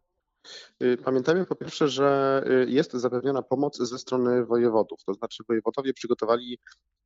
[0.82, 6.58] Y, pamiętajmy po pierwsze, że jest zapewniona pomoc ze strony wojewodów, to znaczy wojewodowie przygotowali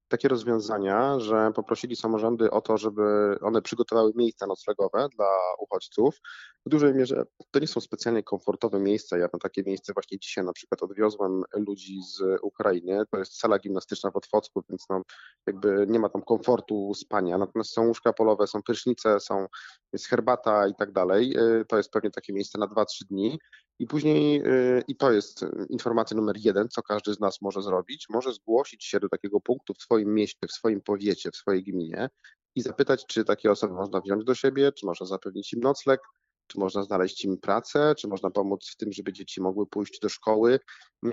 [0.08, 5.26] takie rozwiązania, że poprosili samorządy o to, żeby one przygotowały miejsca noclegowe dla
[5.58, 6.18] uchodźców.
[6.66, 9.18] W dużej mierze to nie są specjalnie komfortowe miejsca.
[9.18, 13.02] Ja na takie miejsce właśnie dzisiaj na przykład odwiozłem ludzi z Ukrainy.
[13.10, 15.02] To jest sala gimnastyczna w Otwocku, więc no,
[15.46, 17.38] jakby nie ma tam komfortu spania.
[17.38, 19.46] Natomiast są łóżka polowe, są prysznice, są,
[19.92, 21.36] jest herbata i tak dalej.
[21.38, 23.38] Y, to jest pewnie takie miejsce na 2-3 dni.
[23.82, 28.06] I później, y, i to jest informacja numer jeden, co każdy z nas może zrobić,
[28.08, 32.08] może zgłosić się do takiego punktu w swoim mieście, w swoim powiecie, w swojej gminie
[32.54, 36.00] i zapytać, czy takie osoby można wziąć do siebie, czy można zapewnić im nocleg,
[36.46, 40.08] czy można znaleźć im pracę, czy można pomóc w tym, żeby dzieci mogły pójść do
[40.08, 40.60] szkoły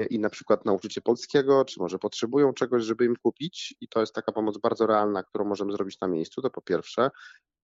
[0.10, 3.76] i na przykład nauczyć się polskiego, czy może potrzebują czegoś, żeby im kupić.
[3.82, 7.10] I to jest taka pomoc bardzo realna, którą możemy zrobić na miejscu, to po pierwsze.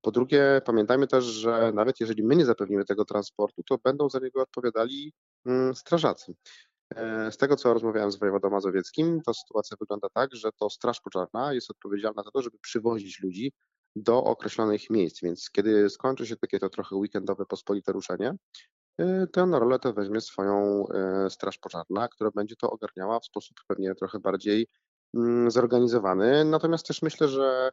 [0.05, 4.19] Po drugie, pamiętajmy też, że nawet jeżeli my nie zapewnimy tego transportu, to będą za
[4.19, 5.13] niego odpowiadali
[5.45, 6.33] mm, strażacy.
[6.95, 11.01] E, z tego, co rozmawiałem z wojewodą mazowieckim, to sytuacja wygląda tak, że to Straż
[11.01, 13.53] Pożarna jest odpowiedzialna za to, żeby przywozić ludzi
[13.95, 18.35] do określonych miejsc, więc kiedy skończy się takie to trochę weekendowe pospolite ruszenie,
[18.97, 23.57] e, tę rolę to weźmie swoją e, Straż Pożarna, która będzie to ogarniała w sposób
[23.67, 24.67] pewnie trochę bardziej
[25.13, 26.45] mm, zorganizowany.
[26.45, 27.71] Natomiast też myślę, że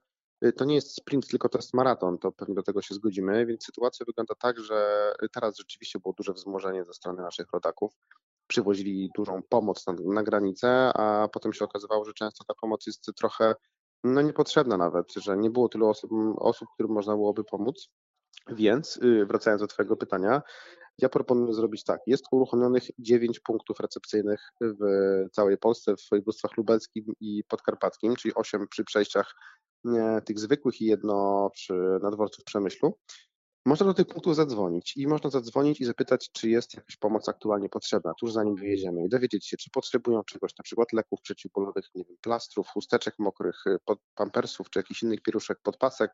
[0.57, 3.65] to nie jest sprint, tylko to jest maraton, to pewnie do tego się zgodzimy, więc
[3.65, 7.93] sytuacja wygląda tak, że teraz rzeczywiście było duże wzmożenie ze strony naszych rodaków.
[8.47, 13.07] Przywozili dużą pomoc na, na granicę, a potem się okazywało, że często ta pomoc jest
[13.17, 13.55] trochę
[14.05, 17.89] no, niepotrzebna nawet, że nie było tylu osób, osób którym można byłoby pomóc.
[18.49, 20.43] Więc y, wracając do Twojego pytania,
[20.99, 22.01] ja proponuję zrobić tak.
[22.07, 24.85] Jest uruchomionych 9 punktów recepcyjnych w
[25.33, 29.35] całej Polsce, w województwach lubelskim i podkarpackim, czyli 8 przy przejściach
[30.25, 32.99] tych zwykłych i jedno przy nadworcu w Przemyślu,
[33.67, 37.69] można do tych punktów zadzwonić i można zadzwonić i zapytać, czy jest jakaś pomoc aktualnie
[37.69, 42.05] potrzebna, tuż zanim wyjedziemy i dowiedzieć się, czy potrzebują czegoś, na przykład leków przeciwbólowych, nie
[42.05, 43.65] wiem, plastrów, chusteczek mokrych,
[44.15, 46.11] pampersów, czy jakichś innych pieruszek, podpasek,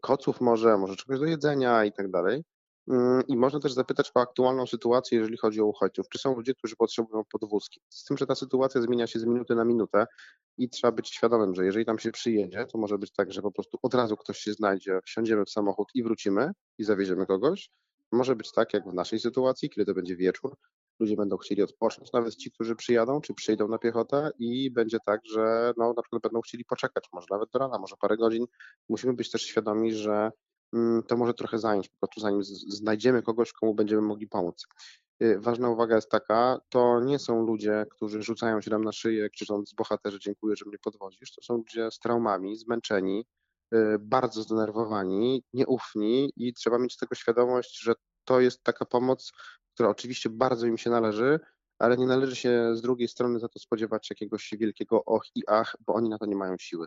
[0.00, 2.44] koców może, może czegoś do jedzenia i tak dalej.
[2.88, 6.08] Mm, I można też zapytać o aktualną sytuację, jeżeli chodzi o uchodźców.
[6.08, 7.80] Czy są ludzie, którzy potrzebują podwózki?
[7.88, 10.06] Z tym, że ta sytuacja zmienia się z minuty na minutę
[10.58, 13.52] i trzeba być świadomym, że jeżeli tam się przyjedzie, to może być tak, że po
[13.52, 17.70] prostu od razu ktoś się znajdzie, wsiądziemy w samochód i wrócimy i zawieziemy kogoś.
[18.12, 20.56] Może być tak, jak w naszej sytuacji, kiedy to będzie wieczór,
[21.00, 25.20] ludzie będą chcieli odpocząć, nawet ci, którzy przyjadą, czy przyjdą na piechotę i będzie tak,
[25.34, 28.46] że no, na przykład będą chcieli poczekać, może nawet do rana, może parę godzin.
[28.88, 30.30] Musimy być też świadomi, że
[31.06, 34.66] to może trochę zająć, po prostu zanim znajdziemy kogoś, komu będziemy mogli pomóc.
[35.22, 39.30] Y, ważna uwaga jest taka, to nie są ludzie, którzy rzucają się nam na szyję,
[39.30, 41.32] krzycząc bohaterze, dziękuję, że mnie podwozisz.
[41.32, 43.24] To są ludzie z traumami, zmęczeni,
[43.74, 49.32] y, bardzo zdenerwowani, nieufni i trzeba mieć tego świadomość, że to jest taka pomoc,
[49.74, 51.40] która oczywiście bardzo im się należy,
[51.78, 55.76] ale nie należy się z drugiej strony za to spodziewać jakiegoś wielkiego och i ach,
[55.86, 56.86] bo oni na to nie mają siły.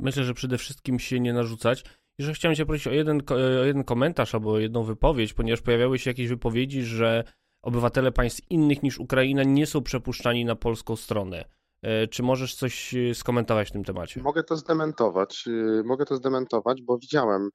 [0.00, 1.84] Myślę, że przede wszystkim się nie narzucać
[2.18, 3.22] że chciałem Cię prosić o jeden,
[3.60, 7.24] o jeden komentarz albo jedną wypowiedź, ponieważ pojawiały się jakieś wypowiedzi, że
[7.62, 11.44] obywatele państw innych niż Ukraina nie są przepuszczani na polską stronę.
[11.82, 14.22] E, czy możesz coś e, skomentować w tym temacie?
[14.22, 15.44] Mogę to zdementować.
[15.48, 17.50] E, mogę to zdementować, bo widziałem,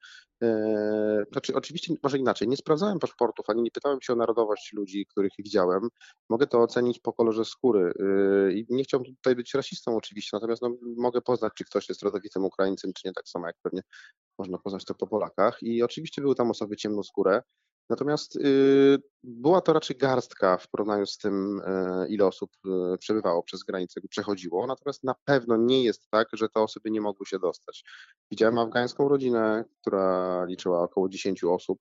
[1.32, 5.32] znaczy oczywiście może inaczej, nie sprawdzałem paszportów, ani nie pytałem się o narodowość ludzi, których
[5.38, 5.88] widziałem.
[6.30, 7.92] Mogę to ocenić po kolorze skóry.
[8.54, 12.44] I nie chciałbym tutaj być rasistą oczywiście, natomiast no, mogę poznać, czy ktoś jest rodowitym
[12.44, 13.82] Ukraińcem, czy nie, tak samo jak pewnie
[14.38, 15.62] można poznać to po Polakach.
[15.62, 17.42] I oczywiście były tam osoby ciemnoskóre,
[17.90, 23.42] Natomiast y, była to raczej garstka w porównaniu z tym, y, ile osób y, przebywało
[23.42, 24.66] przez granicę, przechodziło.
[24.66, 27.84] Natomiast na pewno nie jest tak, że te osoby nie mogły się dostać.
[28.30, 31.78] Widziałem afgańską rodzinę, która liczyła około 10 osób.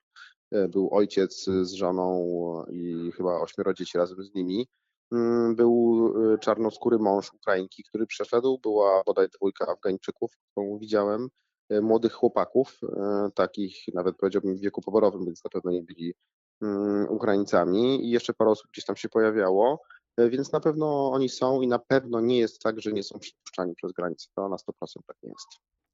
[0.69, 2.25] Był ojciec z żoną
[2.71, 4.67] i chyba ośmioro dzieci razem z nimi.
[5.11, 8.59] Mm, był czarnoskóry mąż Ukrainki, który przeszedł.
[8.59, 11.29] Była bodaj dwójka Afgańczyków, którą widziałem.
[11.69, 16.13] E, młodych chłopaków, e, takich nawet powiedziałbym w wieku poborowym, więc na pewno nie byli
[16.61, 19.81] mm, Ukraińcami i jeszcze parę osób gdzieś tam się pojawiało,
[20.17, 23.19] e, więc na pewno oni są i na pewno nie jest tak, że nie są
[23.19, 24.27] przepuszczani przez granicę.
[24.35, 25.47] To na 100% tak nie jest.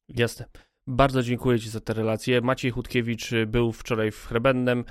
[0.08, 0.46] Jasne.
[0.88, 2.42] Bardzo dziękuję Ci za te relacje.
[2.42, 4.86] Maciej Chudkiewicz był wczoraj w Chrebennem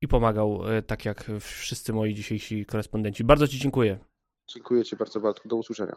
[0.00, 3.24] i pomagał, tak jak wszyscy moi dzisiejsi korespondenci.
[3.24, 3.98] Bardzo Ci dziękuję.
[4.48, 5.48] Dziękuję Ci bardzo, Bartku.
[5.48, 5.96] Do usłyszenia.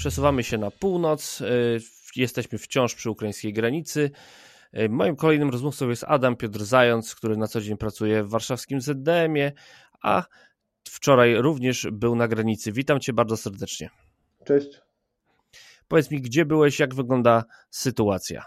[0.00, 1.42] Przesuwamy się na północ.
[2.16, 4.10] Jesteśmy wciąż przy ukraińskiej granicy.
[4.88, 9.52] Moim kolejnym rozmówcą jest Adam Piotr Zając, który na co dzień pracuje w warszawskim ZDM-ie,
[10.02, 10.24] a
[10.88, 12.72] wczoraj również był na granicy.
[12.72, 13.90] Witam Cię bardzo serdecznie.
[14.44, 14.80] Cześć.
[15.88, 18.44] Powiedz mi, gdzie byłeś, jak wygląda sytuacja?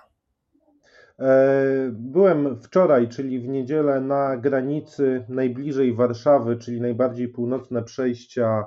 [1.19, 8.63] E, byłem wczoraj, czyli w niedzielę, na granicy najbliżej Warszawy, czyli najbardziej północne przejścia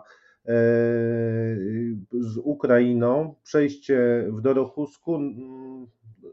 [2.13, 3.35] z Ukrainą.
[3.43, 5.21] Przejście w Dorochusku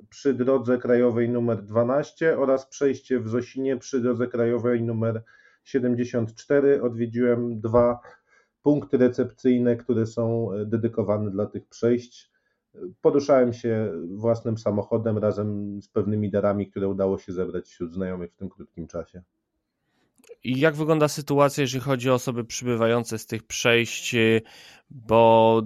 [0.09, 5.23] przy drodze krajowej numer 12 oraz przejście w Zosinie przy drodze krajowej numer
[5.63, 6.81] 74.
[6.81, 7.99] Odwiedziłem dwa
[8.61, 12.31] punkty recepcyjne, które są dedykowane dla tych przejść.
[13.01, 18.35] Poruszałem się własnym samochodem razem z pewnymi darami, które udało się zebrać wśród znajomych w
[18.35, 19.21] tym krótkim czasie.
[20.43, 24.15] I jak wygląda sytuacja, jeżeli chodzi o osoby przybywające z tych przejść?
[24.89, 25.61] Bo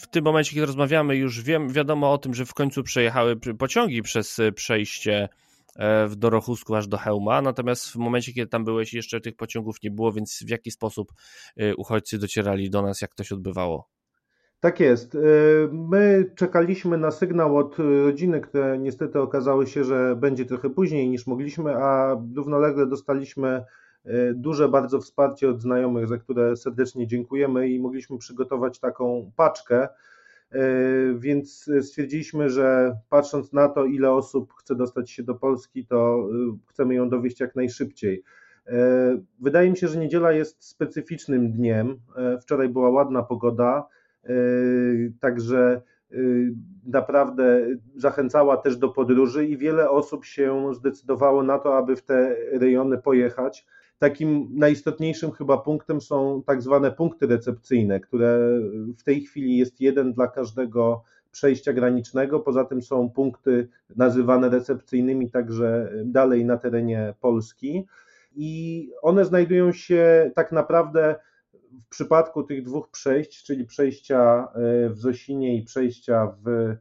[0.00, 4.02] w tym momencie, kiedy rozmawiamy, już wiem, wiadomo o tym, że w końcu przejechały pociągi
[4.02, 5.28] przez przejście
[5.76, 9.76] e, w Dorochusku aż do Hełma, natomiast w momencie, kiedy tam byłeś, jeszcze tych pociągów
[9.82, 11.12] nie było, więc w jaki sposób
[11.56, 13.88] e, uchodźcy docierali do nas, jak to się odbywało?
[14.60, 15.16] Tak jest.
[15.72, 21.26] My czekaliśmy na sygnał od rodziny, które niestety okazało się, że będzie trochę później niż
[21.26, 23.64] mogliśmy, a równolegle dostaliśmy
[24.34, 29.88] duże bardzo wsparcie od znajomych, za które serdecznie dziękujemy i mogliśmy przygotować taką paczkę.
[31.16, 36.28] Więc stwierdziliśmy, że patrząc na to, ile osób chce dostać się do Polski, to
[36.66, 38.22] chcemy ją dowieść jak najszybciej.
[39.40, 41.96] Wydaje mi się, że niedziela jest specyficznym dniem.
[42.40, 43.86] Wczoraj była ładna pogoda,
[45.20, 45.82] także
[46.86, 52.36] naprawdę zachęcała też do podróży i wiele osób się zdecydowało na to, aby w te
[52.52, 53.66] rejony pojechać.
[54.04, 58.38] Takim najistotniejszym chyba punktem są tak zwane punkty recepcyjne, które
[58.98, 62.40] w tej chwili jest jeden dla każdego przejścia granicznego.
[62.40, 67.86] Poza tym są punkty nazywane recepcyjnymi także dalej na terenie Polski.
[68.36, 71.14] I one znajdują się tak naprawdę
[71.86, 74.48] w przypadku tych dwóch przejść, czyli przejścia
[74.90, 76.74] w Zosinie i przejścia w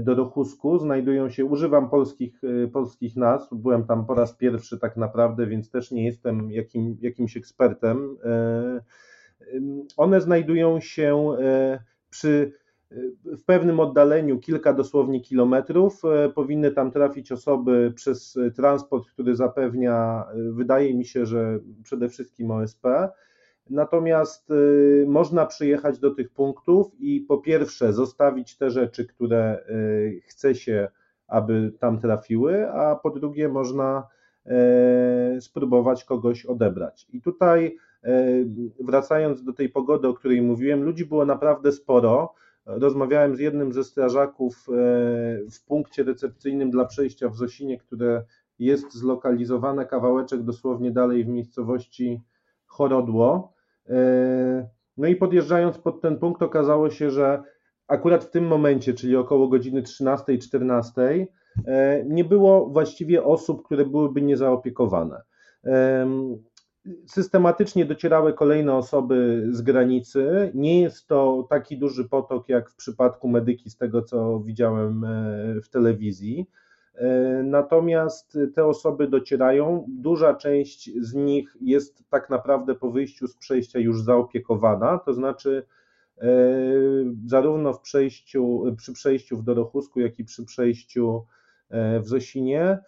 [0.00, 4.96] do Rochusku znajdują się, używam polskich, e, polskich nazw, byłem tam po raz pierwszy tak
[4.96, 8.16] naprawdę, więc też nie jestem jakim, jakimś ekspertem.
[8.24, 8.80] E,
[9.96, 11.78] one znajdują się e,
[12.10, 12.52] przy
[13.24, 16.02] w pewnym oddaleniu, kilka dosłownie kilometrów,
[16.34, 22.86] powinny tam trafić osoby przez transport, który zapewnia, wydaje mi się, że przede wszystkim OSP,
[23.70, 30.20] Natomiast y, można przyjechać do tych punktów i po pierwsze zostawić te rzeczy, które y,
[30.26, 30.88] chce się,
[31.26, 34.06] aby tam trafiły, a po drugie można
[35.36, 37.06] y, spróbować kogoś odebrać.
[37.12, 37.76] I tutaj
[38.80, 42.34] wracając do tej pogody, o której mówiłem, ludzi było naprawdę sporo.
[42.66, 44.66] Rozmawiałem z jednym ze strażaków
[45.50, 48.24] w punkcie recepcyjnym dla przejścia w Zosinie, które
[48.58, 52.20] jest zlokalizowane kawałeczek dosłownie dalej w miejscowości
[52.66, 53.57] Chorodło.
[54.96, 57.42] No i podjeżdżając pod ten punkt, okazało się, że
[57.88, 61.26] akurat w tym momencie, czyli około godziny 13-14,
[61.66, 65.22] e, nie było właściwie osób, które byłyby niezaopiekowane.
[67.06, 70.50] Systematycznie docierały kolejne osoby z granicy.
[70.54, 75.60] Nie jest to taki duży potok jak w przypadku medyki, z tego co widziałem e,
[75.60, 76.46] w telewizji.
[76.98, 83.36] E, natomiast te osoby docierają, duża część z nich jest tak naprawdę po wyjściu z
[83.36, 85.66] przejścia już zaopiekowana, to znaczy
[86.18, 86.28] e,
[87.26, 91.24] zarówno w przejściu, przy przejściu w Dorochusku, jak i przy przejściu
[91.70, 92.78] e, w Zosinie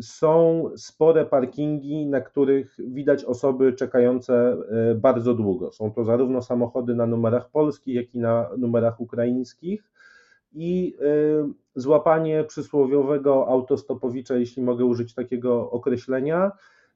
[0.00, 4.56] są spore parkingi, na których widać osoby czekające
[4.96, 5.72] bardzo długo.
[5.72, 9.90] Są to zarówno samochody na numerach polskich, jak i na numerach ukraińskich
[10.52, 16.52] i y, złapanie przysłowiowego autostopowicza, jeśli mogę użyć takiego określenia,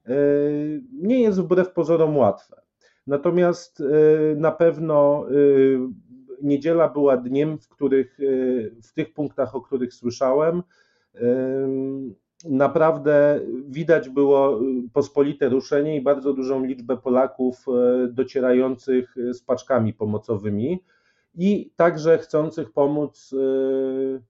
[0.09, 2.61] y, nie jest wbrew pozorom łatwe.
[3.07, 5.25] Natomiast y, na pewno
[6.41, 8.17] niedziela była dniem, w których
[8.83, 10.63] w tych punktach, o których słyszałem,
[12.45, 14.59] naprawdę widać było
[14.93, 17.65] pospolite ruszenie i bardzo dużą liczbę Polaków
[18.09, 20.79] docierających z paczkami pomocowymi
[21.35, 24.21] i także chcących pomóc y,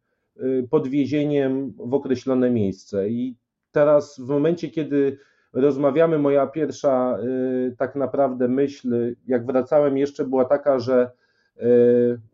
[0.44, 3.10] y, podwiezieniem w określone miejsce.
[3.10, 3.36] I
[3.72, 5.18] teraz w momencie, kiedy
[5.54, 11.12] rozmawiamy, moja pierwsza y, tak naprawdę myśl, jak wracałem jeszcze była taka, że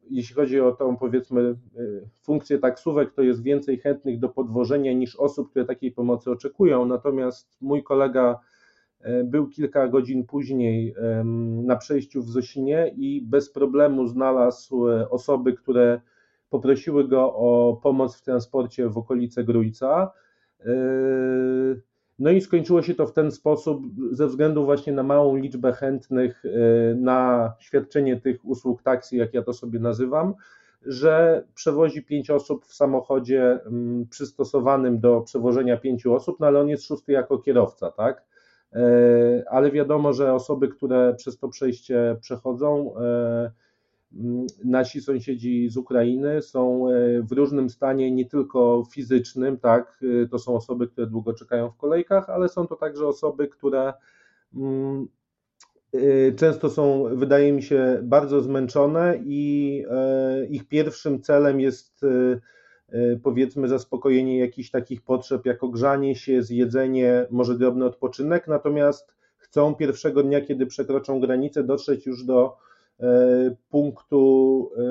[0.10, 1.56] jeśli chodzi o tą powiedzmy
[2.22, 6.86] funkcję taksówek, to jest więcej chętnych do podwożenia niż osób, które takiej pomocy oczekują.
[6.86, 8.40] Natomiast mój kolega
[9.24, 10.96] był kilka godzin później
[11.64, 16.02] na przejściu w Zosinie i bez problemu znalazł osoby, które
[16.50, 20.12] poprosiły go o pomoc w transporcie w okolice Grójca.
[22.20, 26.44] No i skończyło się to w ten sposób, ze względu właśnie na małą liczbę chętnych
[26.46, 26.50] e,
[26.96, 30.34] na świadczenie tych usług taksji, jak ja to sobie nazywam,
[30.82, 36.70] że przewozi pięć osób w samochodzie mm, przystosowanym do przewożenia pięciu osób, no ale on
[36.70, 38.24] jest szósty jako kierowca, tak?
[38.74, 43.52] E, ale wiadomo, że osoby, które przez to przejście przechodzą, e,
[44.66, 50.00] nasi sąsiedzi z Ukrainy są e, w różnym stanie, nie tylko fizycznym, tak,
[50.32, 53.94] to są osoby, które długo czekają w kolejkach, ale są to także osoby, które
[54.56, 55.08] mm,
[56.36, 59.86] często są, wydaje mi się, bardzo zmęczone i
[60.50, 62.06] ich pierwszym celem jest
[63.24, 70.24] powiedzmy zaspokojenie jakichś takich potrzeb, jak ogrzanie się, zjedzenie, może drobny odpoczynek, natomiast chcą pierwszego
[70.24, 72.58] dnia, kiedy przekroczą granicę, dotrzeć już do
[73.00, 74.82] E, punktu, e,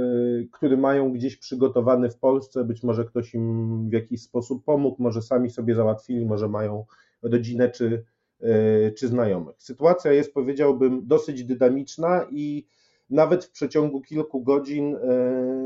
[0.52, 2.64] który mają gdzieś przygotowany w Polsce.
[2.64, 6.84] Być może ktoś im w jakiś sposób pomógł, może sami sobie załatwili, może mają
[7.22, 8.04] rodzinę czy,
[8.40, 9.56] e, czy znajomych.
[9.58, 12.66] Sytuacja jest, powiedziałbym, dosyć dynamiczna i
[13.10, 14.96] nawet w przeciągu kilku godzin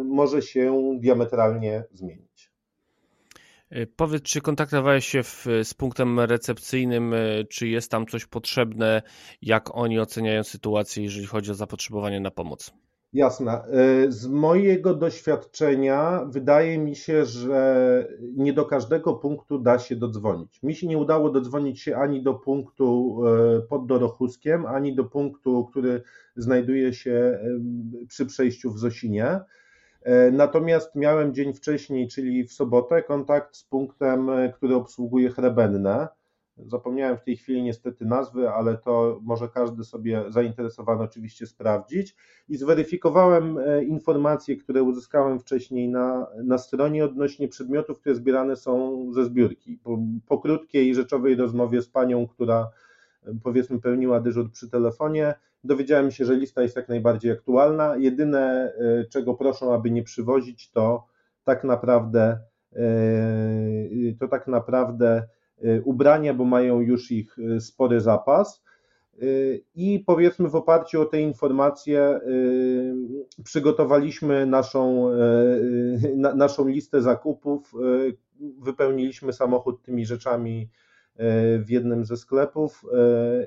[0.04, 2.52] może się diametralnie zmienić.
[3.72, 9.02] E, powiedz, czy kontaktowałeś się w, z punktem recepcyjnym, e, czy jest tam coś potrzebne,
[9.42, 12.72] jak oni oceniają sytuację, jeżeli chodzi o zapotrzebowanie na pomoc?
[13.12, 13.52] Jasne.
[13.52, 20.62] E, z mojego doświadczenia wydaje mi się, że nie do każdego punktu da się dodzwonić.
[20.62, 23.20] Mi się nie udało dodzwonić się ani do punktu
[23.68, 26.02] pod Dorochuskiem, ani do punktu, który
[26.36, 27.38] znajduje się
[28.08, 29.40] przy przejściu w Zosinie.
[30.04, 36.08] E, natomiast miałem dzień wcześniej, czyli w sobotę, kontakt z punktem, e, który obsługuje Chrebenne.
[36.56, 42.16] Zapomniałem w tej chwili niestety nazwy, ale to może każdy sobie zainteresowany oczywiście sprawdzić.
[42.48, 49.06] I zweryfikowałem e, informacje, które uzyskałem wcześniej na, na stronie odnośnie przedmiotów, które zbierane są
[49.12, 49.78] ze zbiórki.
[49.84, 52.70] Po, po krótkiej rzeczowej rozmowie z panią, która
[53.42, 55.34] powiedzmy pełniła dyżur przy telefonie,
[55.64, 57.96] Dowiedziałem się, że lista jest jak najbardziej aktualna.
[57.96, 61.06] Jedyne, e, czego proszą, aby nie przywozić, to
[61.44, 62.38] tak naprawdę
[62.72, 62.84] e,
[64.20, 65.28] to tak naprawdę e,
[65.84, 68.62] ubrania, bo mają już ich spory zapas.
[69.74, 72.20] I powiedzmy, w oparciu o te informacje
[73.44, 75.10] przygotowaliśmy naszą,
[76.34, 77.72] naszą listę zakupów,
[78.58, 80.68] wypełniliśmy samochód tymi rzeczami
[81.58, 82.84] w jednym ze sklepów.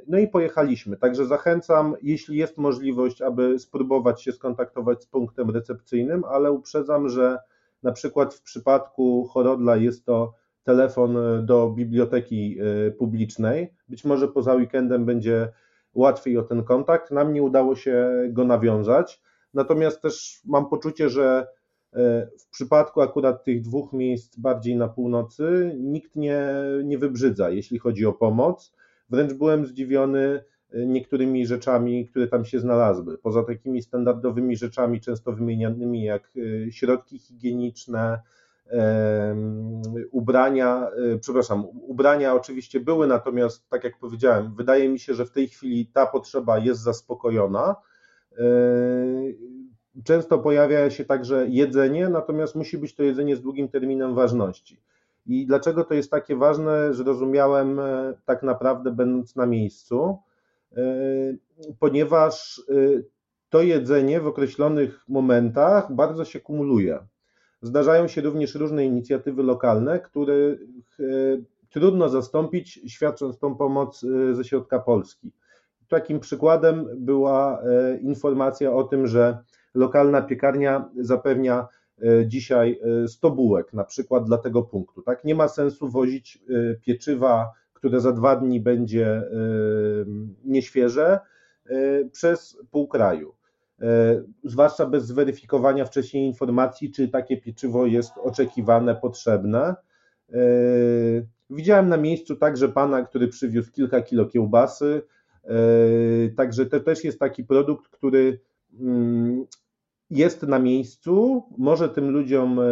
[0.08, 0.98] No i pojechaliśmy.
[0.98, 7.38] Także zachęcam, jeśli jest możliwość, aby spróbować się skontaktować z punktem recepcyjnym, ale uprzedzam, że
[7.84, 10.34] na przykład w przypadku Chorodla jest to
[10.66, 13.74] telefon do biblioteki e, publicznej.
[13.90, 15.48] Być może poza weekendem będzie
[15.94, 17.12] łatwiej o ten kontakt.
[17.12, 19.22] Nam nie udało się go nawiązać.
[19.54, 21.48] Natomiast też mam poczucie, że
[21.96, 26.48] E, w przypadku akurat tych dwóch miejsc bardziej na północy nikt nie,
[26.84, 28.74] nie wybrzydza, jeśli chodzi o pomoc.
[29.10, 33.18] Wręcz byłem zdziwiony e, niektórymi rzeczami, które tam się znalazły.
[33.18, 36.32] Poza takimi standardowymi rzeczami, często wymienianymi jak
[36.68, 38.20] e, środki higieniczne,
[40.12, 40.88] ubrania,
[41.22, 45.88] przepraszam, ubrania oczywiście były, natomiast tak jak powiedziałem, wydaje mi się, że w tej chwili
[45.88, 47.76] ta potrzeba jest zaspokojona.
[50.04, 54.82] Często pojawia się także jedzenie, natomiast musi być to jedzenie z długim terminem ważności.
[55.26, 60.18] I dlaczego to jest takie ważne, zrozumiałem e, tak naprawdę będąc na miejscu,
[60.78, 60.84] e,
[61.80, 62.74] ponieważ e,
[63.50, 67.00] to jedzenie w określonych momentach bardzo się kumuluje.
[67.66, 70.60] Zdarzają się również różne inicjatywy lokalne, których
[71.70, 75.32] trudno zastąpić, świadcząc tą pomoc ze środka Polski.
[75.88, 77.62] Takim przykładem była
[78.02, 79.38] informacja o tym, że
[79.76, 81.68] lokalna piekarnia zapewnia
[82.02, 85.02] e, dzisiaj 100 e, bułek, na przykład dla tego punktu.
[85.02, 85.24] Tak?
[85.24, 89.24] Nie ma sensu wozić e, pieczywa, które za dwa dni będzie
[90.46, 91.20] nieświeże,
[92.12, 93.35] przez pół kraju.
[94.44, 99.76] Zwłaszcza bez zweryfikowania wcześniej informacji, czy takie pieczywo jest oczekiwane, potrzebne.
[101.50, 105.02] Widziałem na miejscu także pana, który przywiózł kilka kilo kiełbasy.
[106.38, 108.40] Także to też jest taki produkt, który
[108.80, 109.46] mm,
[110.10, 112.64] jest na miejscu, może tym ludziom, e,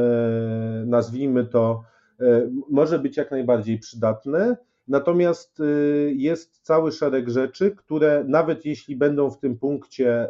[0.86, 1.84] nazwijmy to,
[2.20, 4.56] e, może być jak najbardziej przydatny,
[4.88, 5.64] natomiast e,
[6.12, 10.30] jest cały szereg rzeczy, które nawet jeśli będą w tym punkcie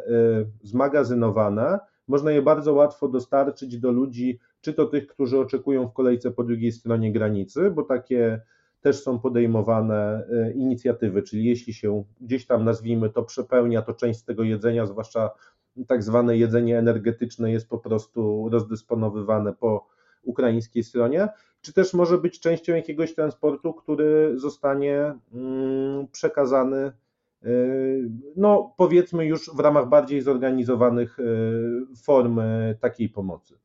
[0.62, 1.78] zmagazynowane,
[2.08, 6.44] można je bardzo łatwo dostarczyć do ludzi, czy to tych, którzy oczekują w kolejce po
[6.44, 8.40] drugiej stronie granicy, bo takie
[8.80, 14.20] też są podejmowane e, inicjatywy, czyli jeśli się gdzieś tam nazwijmy to przepełnia, to część
[14.20, 15.30] z tego jedzenia, zwłaszcza
[15.86, 19.86] tak zwane jedzenie energetyczne jest po prostu rozdysponowywane po
[20.22, 21.28] ukraińskiej stronie,
[21.64, 26.78] czy też może być częścią jakiegoś transportu, który zostanie mm, przekazany,
[27.42, 27.48] e,
[28.36, 31.24] no powiedzmy już w ramach bardziej zorganizowanych e,
[32.04, 32.40] form
[32.80, 33.58] takiej pomocy.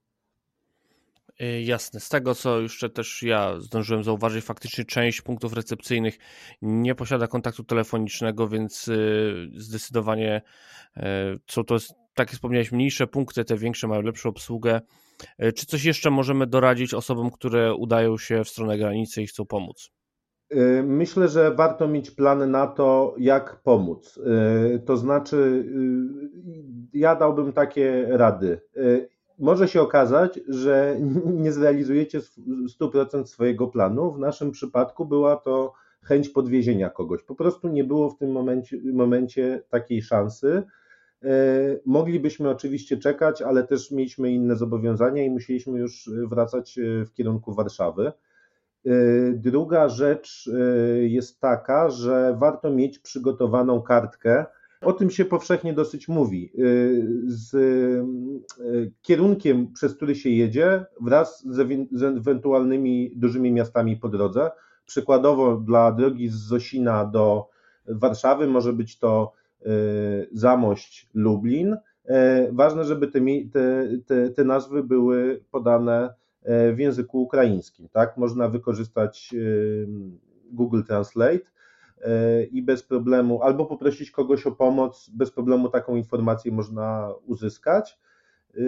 [1.42, 2.00] Y, jasne.
[2.00, 6.18] Z tego, co jeszcze też ja zdążyłem zauważyć, faktycznie część punktów recepcyjnych
[6.62, 10.42] nie posiada kontaktu telefonicznego, więc y, zdecydowanie
[11.48, 14.82] co y, to jest, tak jak wspomniałeś, mniejsze punkty, te większe mają lepszą obsługę.
[15.56, 19.92] Czy coś jeszcze możemy doradzić osobom, które udają się w stronę granicy i chcą pomóc?
[20.84, 24.20] Myślę, że warto mieć plany na to, jak pomóc.
[24.86, 25.66] To znaczy,
[26.94, 28.62] ja dałbym takie rady
[29.40, 30.98] może się okazać, że
[31.44, 32.20] nie zrealizujecie
[32.82, 34.12] 100% swojego planu.
[34.12, 37.24] W naszym przypadku była to chęć podwiezienia kogoś.
[37.24, 40.64] Po prostu nie było w tym momencie, momencie takiej szansy.
[41.24, 41.30] E,
[41.86, 47.54] moglibyśmy oczywiście czekać, ale też mieliśmy inne zobowiązania i musieliśmy już wracać e, w kierunku
[47.54, 48.08] Warszawy.
[48.08, 48.92] E,
[49.34, 50.50] druga rzecz
[51.02, 54.46] jest taka, że warto mieć przygotowaną kartkę
[54.82, 56.52] o tym się powszechnie dosyć mówi.
[57.26, 57.56] Z
[59.02, 61.46] kierunkiem, przez który się jedzie, wraz
[61.92, 64.52] z ewentualnymi dużymi miastami po drodze.
[64.86, 67.50] Przykładowo dla drogi z Zosina do
[67.88, 69.34] Warszawy może być to
[70.32, 71.78] Zamość Lublin.
[72.52, 73.20] Ważne, żeby te,
[74.06, 76.14] te, te nazwy były podane
[76.74, 77.90] w języku ukraińskim.
[77.90, 78.18] Tak?
[78.18, 79.36] Można wykorzystać
[80.52, 81.40] Google Translate
[82.02, 88.00] E, i bez problemu, albo poprosić kogoś o pomoc, bez problemu taką informację można uzyskać.
[88.56, 88.62] E,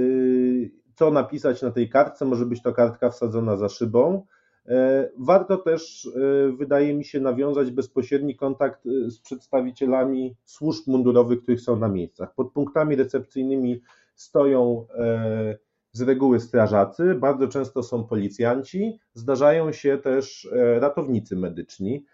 [0.96, 2.26] co napisać na tej kartce?
[2.26, 4.26] Może być to kartka wsadzona za szybą.
[4.68, 6.09] E, warto też,
[6.57, 12.36] wydaje mi się, nawiązać bezpośredni kontakt z przedstawicielami służb mundurowych, których są na miejscach.
[12.36, 13.82] Pod punktami recepcyjnymi
[14.16, 14.88] stoją
[15.91, 20.49] z reguły strażacy, bardzo często są policjanci, zdarzają się też
[20.80, 22.05] ratownicy medyczni.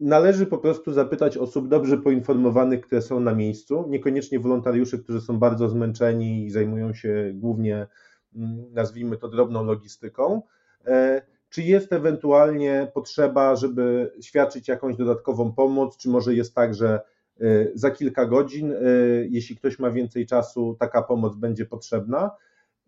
[0.00, 5.38] Należy po prostu zapytać osób dobrze poinformowanych, które są na miejscu, niekoniecznie wolontariuszy, którzy są
[5.38, 7.86] bardzo zmęczeni i zajmują się głównie,
[8.34, 10.42] mm, nazwijmy to, drobną logistyką.
[10.86, 17.00] E, czy jest ewentualnie potrzeba, żeby świadczyć jakąś dodatkową pomoc, czy może jest tak, że
[17.40, 18.76] e, za kilka godzin, e,
[19.28, 22.30] jeśli ktoś ma więcej czasu, taka pomoc będzie potrzebna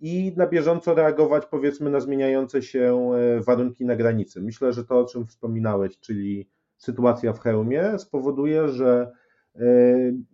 [0.00, 3.10] i na bieżąco reagować, powiedzmy, na zmieniające się
[3.46, 4.40] warunki na granicy.
[4.40, 9.12] Myślę, że to, o czym wspominałeś, czyli sytuacja w hełmie spowoduje, że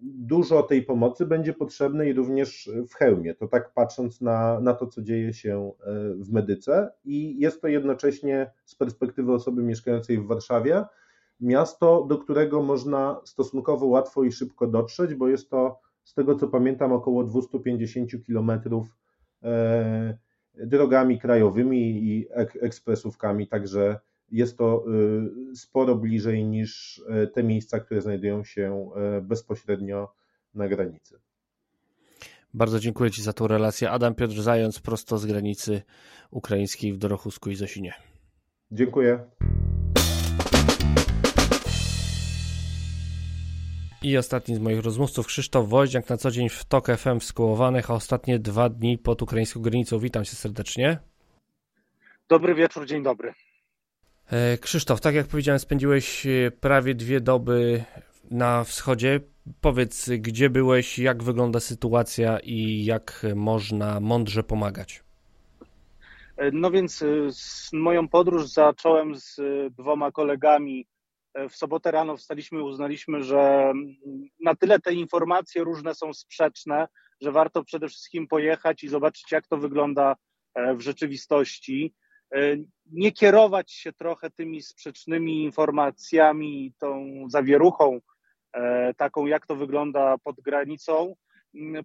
[0.01, 3.35] dużo tej pomocy będzie potrzebnej również w hełmie.
[3.35, 7.69] To tak patrząc na, na to, co dzieje się e, w medyce, i jest to
[7.69, 10.85] jednocześnie z perspektywy osoby mieszkającej w Warszawie
[11.41, 16.49] miasto, do którego można stosunkowo łatwo i szybko dotrzeć, bo jest to, z tego co
[16.49, 18.97] pamiętam, około 250 kilometrów
[19.43, 20.19] e,
[20.55, 22.27] drogami krajowymi i
[22.61, 24.01] ekspresówkami, także
[24.31, 24.85] jest to
[25.53, 30.15] y, sporo bliżej niż y, te miejsca, które znajdują się y, bezpośrednio
[30.55, 31.21] na granicy.
[32.55, 33.91] Bardzo dziękuję Ci za tą relację.
[33.91, 35.83] Adam Piotr Zając prosto z granicy
[36.31, 37.95] ukraińskiej w Dorochusku i Zosinie.
[38.71, 39.25] Dziękuję.
[44.03, 47.91] I ostatni z moich rozmówców, Krzysztof Woździak, na co dzień w TOK FM w Skołowanych,
[47.91, 49.99] a ostatnie dwa dni pod ukraińską granicą.
[49.99, 50.99] Witam Cię serdecznie.
[52.29, 53.35] Dobry wieczór, dzień dobry.
[54.31, 57.85] E, Krzysztof, tak jak powiedziałem, spędziłeś e, prawie dwie doby
[58.31, 59.21] na wschodzie.
[59.61, 65.03] Powiedz, gdzie byłeś, jak wygląda sytuacja i jak można mądrze pomagać?
[66.37, 67.05] E, no więc
[67.73, 69.41] moją podróż zacząłem z
[69.79, 70.87] dwoma kolegami.
[71.51, 73.73] W sobotę rano wstaliśmy, uznaliśmy, że
[74.41, 76.89] na tyle te informacje różne są sprzeczne,
[77.21, 80.17] że warto przede wszystkim pojechać i zobaczyć, jak to wygląda
[80.77, 81.95] w rzeczywistości.
[82.35, 82.57] E,
[82.93, 88.01] nie kierować się trochę tymi sprzecznymi informacjami, tą zawieruchą,
[88.53, 91.15] e, taką jak to wygląda pod granicą,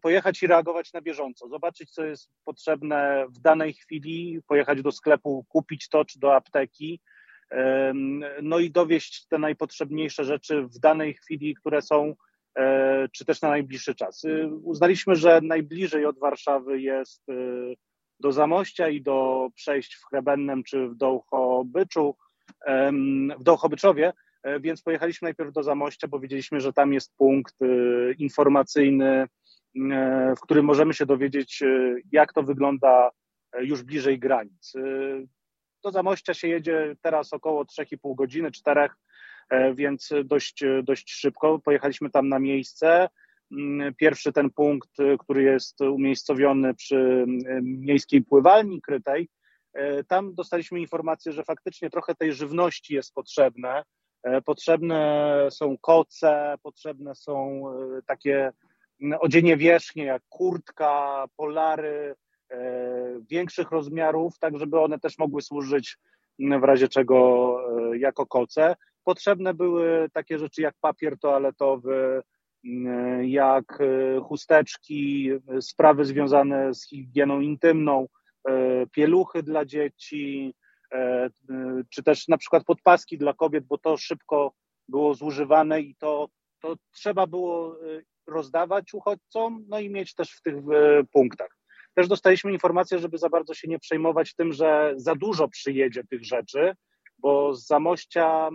[0.01, 5.45] pojechać i reagować na bieżąco, zobaczyć, co jest potrzebne w danej chwili, pojechać do sklepu,
[5.49, 6.99] kupić to czy do apteki,
[8.41, 12.15] no i dowieść te najpotrzebniejsze rzeczy w danej chwili, które są,
[12.57, 14.21] e, czy też na najbliższy czas.
[14.63, 17.23] Uznaliśmy, że najbliżej od Warszawy jest
[18.19, 22.15] do Zamościa i do przejść w Chrebennem czy w Dołchobyczu,
[23.39, 28.15] w Dołchobyczowie, e, więc pojechaliśmy najpierw do Zamościa, bo wiedzieliśmy, że tam jest punkt y,
[28.19, 29.27] informacyjny
[30.37, 31.63] w którym możemy się dowiedzieć,
[32.11, 33.11] jak to wygląda
[33.59, 34.73] już bliżej granic.
[35.83, 38.89] Do Zamościa się jedzie teraz około 3,5 godziny, 4,
[39.75, 41.59] więc dość, dość szybko.
[41.59, 43.09] Pojechaliśmy tam na miejsce.
[43.53, 44.89] Mm, pierwszy ten punkt,
[45.19, 47.25] który jest umiejscowiony przy
[47.61, 49.29] miejskiej pływalni krytej,
[49.73, 53.83] E, tam dostaliśmy informację, że faktycznie trochę tej żywności jest potrzebne.
[54.45, 57.63] Potrzebne są koce, potrzebne są
[58.05, 58.51] takie
[59.19, 62.15] odzienie wierzchnie jak kurtka, polary
[63.29, 65.97] większych rozmiarów, tak żeby one też mogły służyć
[66.39, 67.57] w razie czego
[67.93, 68.75] jako koce.
[69.03, 72.21] Potrzebne były takie rzeczy jak papier toaletowy,
[73.21, 73.79] jak
[74.23, 78.07] chusteczki, sprawy związane z higieną intymną,
[78.49, 80.53] E, pieluchy dla dzieci,
[80.91, 81.29] e, e,
[81.89, 84.53] czy też na przykład podpaski dla kobiet, bo to szybko
[84.87, 86.27] było zużywane i to,
[86.61, 87.77] to trzeba było
[88.27, 90.55] rozdawać uchodźcom, no i mieć też w tych
[91.11, 91.57] punktach.
[91.95, 96.25] Też dostaliśmy informację, żeby za bardzo się nie przejmować tym, że za dużo przyjedzie tych
[96.25, 96.75] rzeczy,
[97.17, 98.49] bo z Zamościa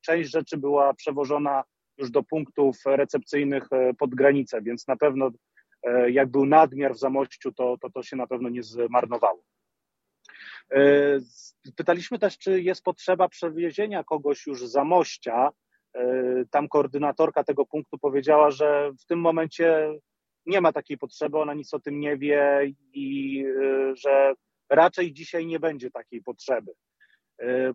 [0.00, 1.62] część rzeczy była przewożona
[1.98, 3.68] już do punktów recepcyjnych
[3.98, 5.30] pod granicę, więc na pewno
[5.84, 9.44] E, jak był nadmiar w Zamościu, to, to, to się na pewno nie zmarnowało.
[10.72, 10.80] E,
[11.76, 15.50] pytaliśmy też, czy jest potrzeba przewiezienia kogoś już z Zamościa.
[15.94, 19.98] E, tam koordynatorka tego punktu powiedziała, że w tym momencie
[20.46, 23.44] nie ma takiej potrzeby, ona nic o tym nie wie i
[23.94, 24.34] że
[24.70, 26.72] raczej dzisiaj nie będzie takiej potrzeby.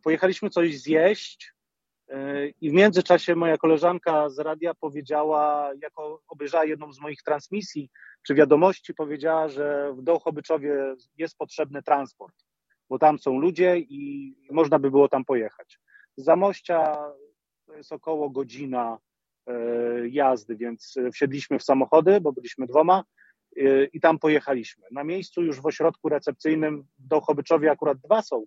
[0.03, 1.53] Pojechaliśmy coś zjeść,
[2.61, 7.89] i w międzyczasie moja koleżanka z radia powiedziała, jako obejrzała jedną z moich transmisji
[8.23, 12.35] czy wiadomości, powiedziała, że w Dołchobyczowie jest potrzebny transport,
[12.89, 15.79] bo tam są ludzie i można by było tam pojechać.
[16.17, 16.97] Z Zamościa
[17.65, 18.97] to jest około godzina
[19.47, 19.53] e,
[20.09, 23.03] jazdy, więc wsiedliśmy w samochody, bo byliśmy dwoma
[23.57, 24.87] e, i tam pojechaliśmy.
[24.91, 28.45] Na miejscu już w ośrodku recepcyjnym w Dołchobyczowie akurat dwa są,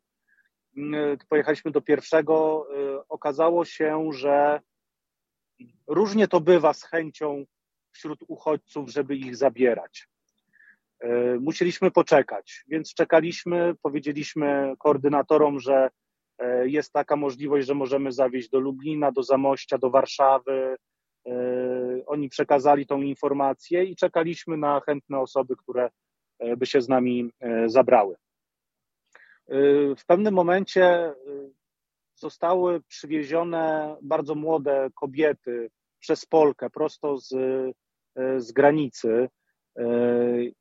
[1.29, 2.67] pojechaliśmy do pierwszego,
[2.97, 4.61] y, okazało się, że
[5.87, 7.45] różnie to bywa z chęcią
[7.93, 10.09] wśród uchodźców, żeby ich zabierać.
[11.05, 15.91] Y, musieliśmy poczekać, więc czekaliśmy, powiedzieliśmy koordynatorom, że
[16.65, 20.77] jest taka możliwość, że możemy zawieźć do Lublina, do Zamościa, do Warszawy.
[22.07, 25.91] Oni przekazali tą informację i czekaliśmy na chętne osoby, które
[26.57, 27.31] by się z nami
[27.67, 28.17] zabrały.
[29.53, 31.15] Y, w pewnym momencie y,
[32.15, 39.29] zostały przywiezione bardzo młode kobiety przez Polkę prosto z, y, z granicy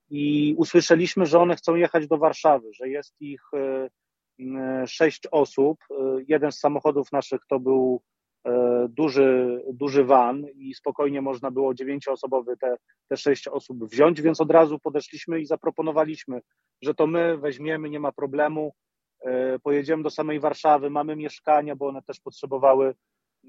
[0.09, 3.41] i usłyszeliśmy, że one chcą jechać do Warszawy, że jest ich
[4.87, 5.77] sześć osób.
[6.27, 8.01] Jeden z samochodów naszych to był
[8.89, 12.75] duży, duży van i spokojnie można było dziewięcioosobowy te,
[13.07, 16.41] te sześć osób wziąć, więc od razu podeszliśmy i zaproponowaliśmy,
[16.81, 18.73] że to my weźmiemy, nie ma problemu,
[19.25, 22.95] e, pojedziemy do samej Warszawy, mamy mieszkania, bo one też potrzebowały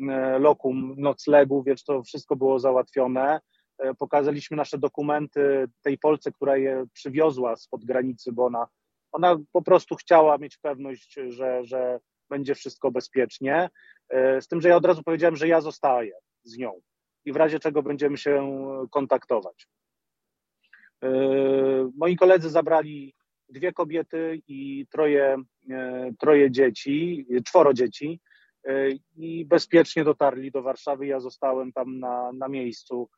[0.08, 3.40] e, lokum, noclegu, więc to wszystko było załatwione.
[3.78, 8.66] E, pokazaliśmy nasze dokumenty tej Polce, która je przywiozła spod granicy, bo ona,
[9.12, 13.68] ona po prostu chciała mieć pewność, że, że będzie wszystko bezpiecznie.
[14.40, 16.80] Z tym, że ja od razu powiedziałem, że ja zostaję z nią
[17.24, 18.50] i w razie czego będziemy się
[18.90, 19.68] kontaktować.
[21.94, 23.14] Moi koledzy zabrali
[23.52, 25.36] dwie kobiety i troje,
[25.70, 28.20] e, troje dzieci, czworo dzieci
[28.64, 31.06] e, i bezpiecznie dotarli do Warszawy.
[31.06, 33.08] Ja zostałem tam na, na miejscu,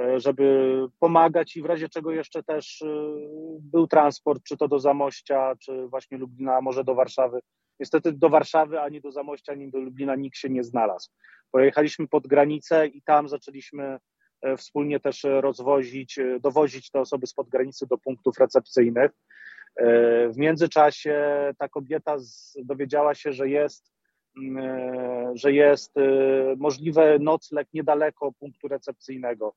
[0.00, 2.84] e, żeby pomagać i w razie czego jeszcze też
[3.60, 7.40] był transport, czy to do Zamościa, czy właśnie Lublina, może do Warszawy.
[7.82, 11.10] Niestety do Warszawy, ani do Zamościa, ani do Lublina nikt się nie znalazł.
[11.50, 13.98] Pojechaliśmy pod granicę i tam zaczęliśmy
[14.56, 19.10] wspólnie też rozwozić, dowozić te osoby spod granicy do punktów recepcyjnych.
[19.76, 21.16] E, w międzyczasie
[21.58, 22.16] ta kobieta
[22.64, 23.92] dowiedziała się, że jest,
[24.42, 26.02] mm, e, że jest e,
[26.56, 29.54] możliwy nocleg niedaleko punktu recepcyjnego.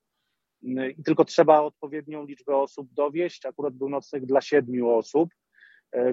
[0.64, 3.46] Mm, I tylko trzeba odpowiednią liczbę osób dowieść.
[3.46, 5.30] Akurat był nocleg dla siedmiu osób,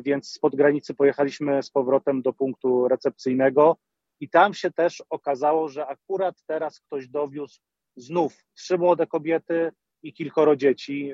[0.00, 3.76] więc spod granicy pojechaliśmy z powrotem do punktu recepcyjnego.
[4.20, 7.60] I tam się też okazało, że akurat teraz ktoś dowiózł
[7.96, 9.72] znów trzy młode kobiety
[10.02, 11.12] i kilkoro dzieci.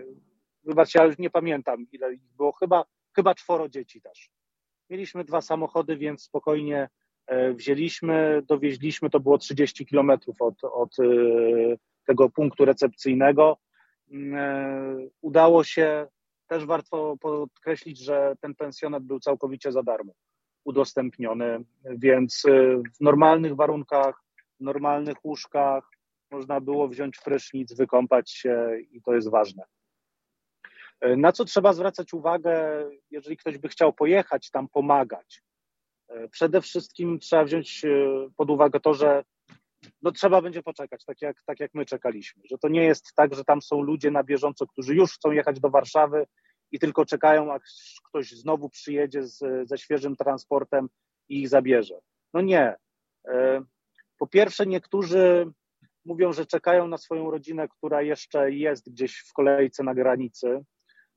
[0.65, 2.85] Wybaczcie, ja już nie pamiętam, ile ich było, chyba,
[3.17, 4.31] chyba czworo dzieci też.
[4.91, 6.89] Mieliśmy dwa samochody, więc spokojnie
[7.27, 11.05] e, wzięliśmy, dowieźliśmy, to było 30 kilometrów od, od e,
[12.07, 13.59] tego punktu recepcyjnego.
[14.11, 16.07] Mm, e, udało się,
[16.49, 20.13] też warto podkreślić, że ten pensjonat był całkowicie za darmo
[20.65, 22.43] udostępniony, więc
[22.97, 24.23] w normalnych warunkach,
[24.61, 25.91] w normalnych łóżkach,
[26.31, 29.63] można było wziąć prysznic, wykąpać się i to jest ważne.
[31.01, 35.43] E, na co trzeba zwracać uwagę, jeżeli ktoś by chciał pojechać tam pomagać?
[36.09, 37.83] E, przede wszystkim trzeba wziąć
[38.37, 39.25] pod uwagę to, że
[40.03, 42.43] no trzeba będzie poczekać, tak jak, tak jak my czekaliśmy.
[42.51, 45.61] Że to nie jest tak, że tam są ludzie na bieżąco, którzy już chcą jechać
[45.61, 46.27] do Warszawy
[46.73, 50.89] i tylko czekają, aż ktoś znowu przyjedzie z, ze świeżym transportem
[51.29, 51.95] i ich zabierze.
[52.35, 52.75] No nie.
[54.19, 55.53] Po pierwsze, niektórzy
[56.05, 60.65] mówią, że czekają na swoją rodzinę, która jeszcze jest gdzieś w kolejce na granicy.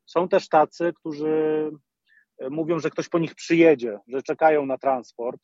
[0.05, 1.71] Są też tacy, którzy
[2.37, 5.41] e, mówią, że ktoś po nich przyjedzie, że czekają na transport,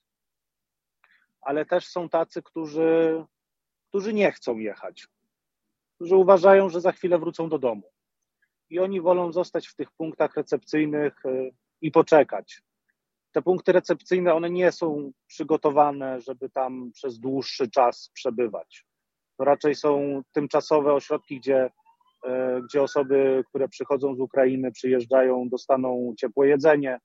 [1.48, 3.24] ale też są tacy, którzy,
[3.90, 5.08] którzy nie chcą jechać,
[5.96, 7.92] którzy uważają, że za chwilę wrócą do domu.
[8.70, 11.50] I oni wolą zostać w tych punktach recepcyjnych e,
[11.82, 12.62] i poczekać.
[13.32, 18.86] Te punkty recepcyjne, one nie są przygotowane, żeby tam przez dłuższy czas przebywać.
[19.38, 21.70] To raczej są tymczasowe ośrodki, gdzie
[22.26, 27.00] E, gdzie osoby, które przychodzą z Ukrainy, przyjeżdżają, dostaną ciepłe jedzenie,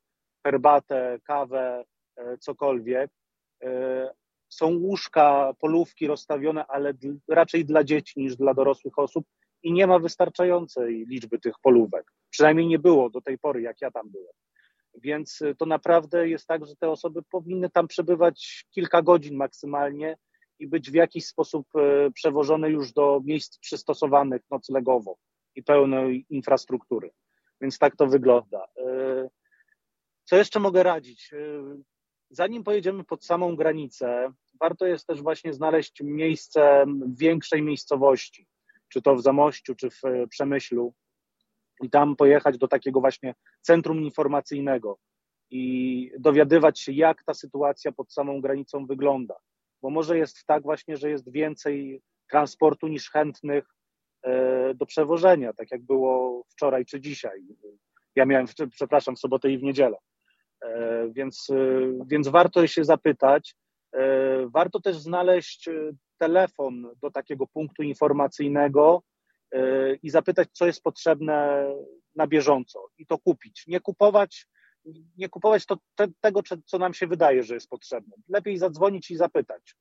[0.46, 1.84] herbatę, kawę,
[2.16, 3.10] e, cokolwiek.
[4.52, 6.94] Są łóżka, polówki rozstawione, ale
[7.28, 9.26] raczej dla dzieci niż dla dorosłych osób
[9.62, 12.12] i nie ma wystarczającej liczby tych polówek.
[12.30, 14.34] Przynajmniej nie było do tej pory, jak ja tam byłem.
[14.94, 20.16] Więc to naprawdę jest tak, że te osoby powinny tam przebywać kilka godzin maksymalnie
[20.58, 25.16] i być w jakiś sposób e, przewożone już do miejsc przystosowanych noclegowo
[25.54, 27.10] i pełnej infrastruktury.
[27.60, 28.64] Więc tak to wygląda.
[28.76, 29.28] E,
[30.24, 31.30] co jeszcze mogę radzić?
[32.32, 38.46] E, zanim pojedziemy pod samą granicę, warto jest też właśnie znaleźć miejsce w większej miejscowości,
[38.88, 40.94] czy to w Zamościu, czy w Przemyślu,
[41.82, 44.98] i tam pojechać do takiego właśnie centrum informacyjnego
[45.50, 49.34] i dowiadywać się, jak ta sytuacja pod samą granicą wygląda
[49.82, 53.64] bo może jest tak właśnie, że jest więcej transportu niż chętnych
[54.22, 57.40] e, do przewożenia, tak jak było wczoraj czy dzisiaj.
[58.16, 59.96] Ja miałem, przepraszam, w sobotę i w niedzielę.
[60.64, 61.56] E, więc, e,
[62.06, 63.54] więc warto się zapytać.
[64.46, 65.68] Warto też znaleźć
[66.18, 69.02] telefon do takiego punktu informacyjnego
[70.02, 71.66] i zapytać, co jest potrzebne
[72.16, 73.64] na bieżąco i to kupić.
[73.66, 74.46] Nie kupować
[75.18, 78.16] nie kupować to, te, tego, co nam się wydaje, że jest potrzebne.
[78.28, 79.74] Lepiej zadzwonić i zapytać.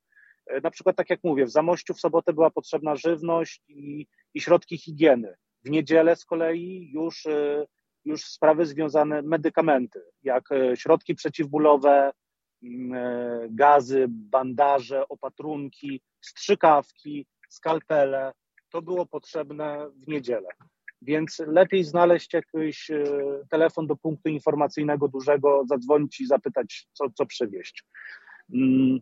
[0.47, 4.41] E, na przykład, tak jak mówię, w Zamościu w sobotę była potrzebna żywność i, i
[4.41, 5.35] środki higieny.
[5.63, 7.65] W niedzielę z kolei już, e,
[8.05, 12.11] już sprawy związane, medykamenty, jak e, środki przeciwbólowe,
[12.63, 18.31] mm, gazy, bandaże, opatrunki, strzykawki, skalpele.
[18.69, 20.49] To było potrzebne w niedzielę.
[21.01, 23.03] Więc lepiej znaleźć jakiś e,
[23.49, 27.83] telefon do punktu informacyjnego dużego, zadzwonić i zapytać, co, co przywieźć.
[28.53, 28.99] Mm,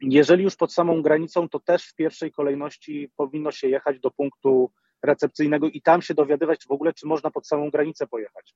[0.00, 4.70] jeżeli już pod samą granicą, to też w pierwszej kolejności powinno się jechać do punktu
[5.02, 8.54] recepcyjnego i tam się dowiadywać w ogóle, czy można pod samą granicę pojechać.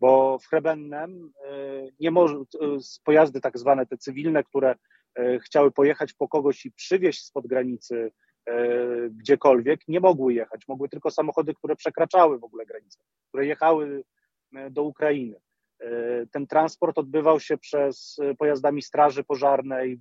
[0.00, 1.52] Bo w Hrebennem e,
[2.00, 2.40] nie może, e,
[3.04, 4.74] pojazdy tak zwane, te cywilne, które
[5.40, 8.10] chciały pojechać po kogoś i przywieźć spod granicy
[8.46, 10.68] E, gdziekolwiek, nie mogły jechać.
[10.68, 14.04] Mogły tylko samochody, które przekraczały w ogóle granicę, które jechały
[14.54, 15.36] e, do Ukrainy.
[15.80, 15.90] E,
[16.26, 20.00] ten transport odbywał się przez pojazdami Straży Pożarnej,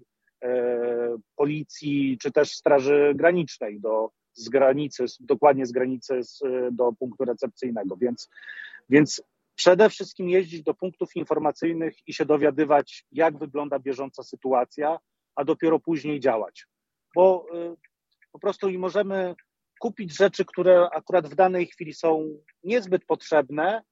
[1.35, 6.39] policji czy też Straży Granicznej do, z granicy, dokładnie z granicy z,
[6.71, 7.97] do punktu recepcyjnego.
[7.97, 8.29] Więc,
[8.89, 9.23] więc
[9.55, 14.97] przede wszystkim jeździć do punktów informacyjnych i się dowiadywać, jak wygląda bieżąca sytuacja,
[15.35, 16.65] a dopiero później działać.
[17.15, 17.45] Bo
[18.31, 19.35] po prostu i możemy
[19.79, 23.83] kupić rzeczy, które akurat w danej chwili są niezbyt potrzebne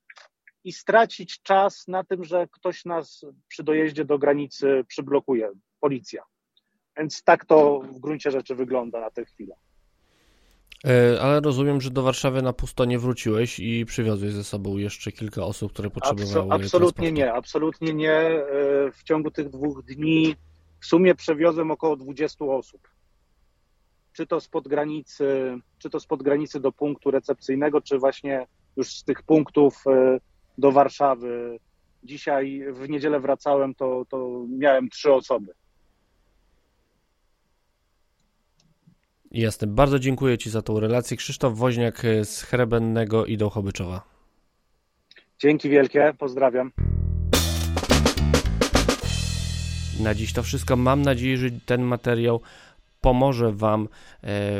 [0.64, 6.24] i stracić czas na tym, że ktoś nas przy dojeździe do granicy przyblokuje, policja.
[6.98, 9.56] Więc tak to w gruncie rzeczy wygląda na tę chwilę.
[10.88, 15.12] E, ale rozumiem, że do Warszawy na pusto nie wróciłeś i przywiozłeś ze sobą jeszcze
[15.12, 18.14] kilka osób, które potrzebowały Absol Absolutnie nie, absolutnie nie.
[18.14, 18.44] E,
[18.92, 20.36] w ciągu tych dwóch dni
[20.80, 22.88] w sumie przewiozłem około 20 osób
[24.14, 29.04] czy to spod granicy, czy to spod granicy do punktu recepcyjnego, czy właśnie już z
[29.04, 30.20] tych punktów e,
[30.58, 31.60] do Warszawy.
[32.04, 35.54] Dzisiaj w niedzielę wracałem, to, to miałem trzy osoby.
[39.32, 39.68] Jasne.
[39.68, 41.18] Bardzo dziękuję Ci za tą relację.
[41.18, 44.02] Krzysztof Woźniak z Chrebennego i Dołchobyczowa.
[45.40, 46.72] Dzięki wielkie, pozdrawiam.
[50.00, 50.76] Na dziś to wszystko.
[50.76, 52.42] Mam nadzieję, że ten materiał
[53.02, 53.88] pomoże Wam e,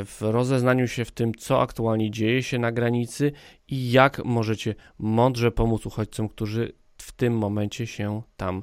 [0.04, 3.32] w rozeznaniu się w tym, co aktualnie dzieje się na granicy
[3.68, 8.62] i jak możecie mądrze pomóc uchodźcom, którzy w tym momencie się tam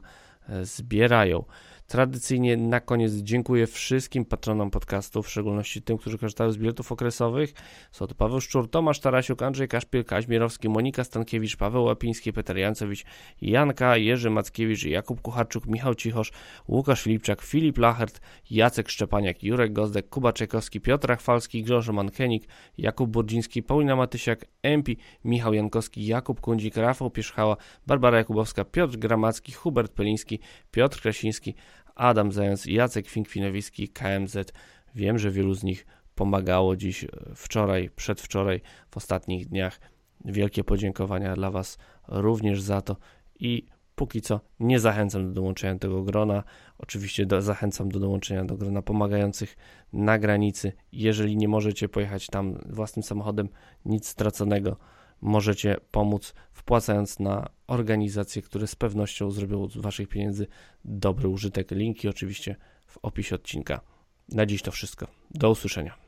[0.49, 1.43] e, zbierają.
[1.89, 7.53] Tradycyjnie na koniec dziękuję wszystkim patronom podcastu, w szczególności tym, którzy korzystają z biletów okresowych.
[7.91, 13.05] Są to Paweł Szczur, Tomasz Tarasiuk, Andrzej Kaszpiel, Kaźmierowski, Monika Stankiewicz, Paweł Łapiński, Peter Jancewicz,
[13.41, 16.31] Janka, Jerzy Mackiewicz, Jakub Kucharczuk, Michał Cichosz,
[16.67, 18.21] Łukasz Filipczak, Filip Lachert,
[18.51, 24.97] Jacek Szczepaniak, Jurek Gozdek, Kuba Czajkowski, Piotr Chwalski, Grzegorz Mankenik, Jakub Burdziński, Paulina Matysiak, Empi,
[25.25, 30.39] Michał Jankowski, Jakub Kundzik, Rafał Pierzchała, Barbara Jakubowska, Piotr Gramacki, Hubert Peliński,
[30.71, 31.55] Piotr Krasiński,
[31.99, 34.53] Adam Zając, Jacek Finkwinowicki, KMZ.
[34.95, 35.85] Wiem, że wielu z nich
[36.15, 39.79] pomagało dziś, wczoraj, przedwczoraj, w ostatnich dniach.
[40.25, 41.77] Wielkie podziękowania dla Was
[42.07, 42.95] również za to
[43.39, 46.43] i póki co nie zachęcam do dołączenia do tego grona.
[46.77, 49.57] Oczywiście do, zachęcam do dołączenia do grona pomagających
[49.93, 50.71] na granicy.
[50.91, 53.49] Jeżeli nie możecie pojechać tam własnym samochodem,
[53.85, 54.77] nic straconego
[55.21, 60.47] możecie pomóc wpłacając na organizacje, które z pewnością zrobią z Waszych pieniędzy
[60.85, 61.71] dobry użytek.
[61.71, 62.55] Linki oczywiście
[62.87, 63.81] w opisie odcinka.
[64.29, 65.07] Na dziś to wszystko.
[65.31, 65.99] Do usłyszenia.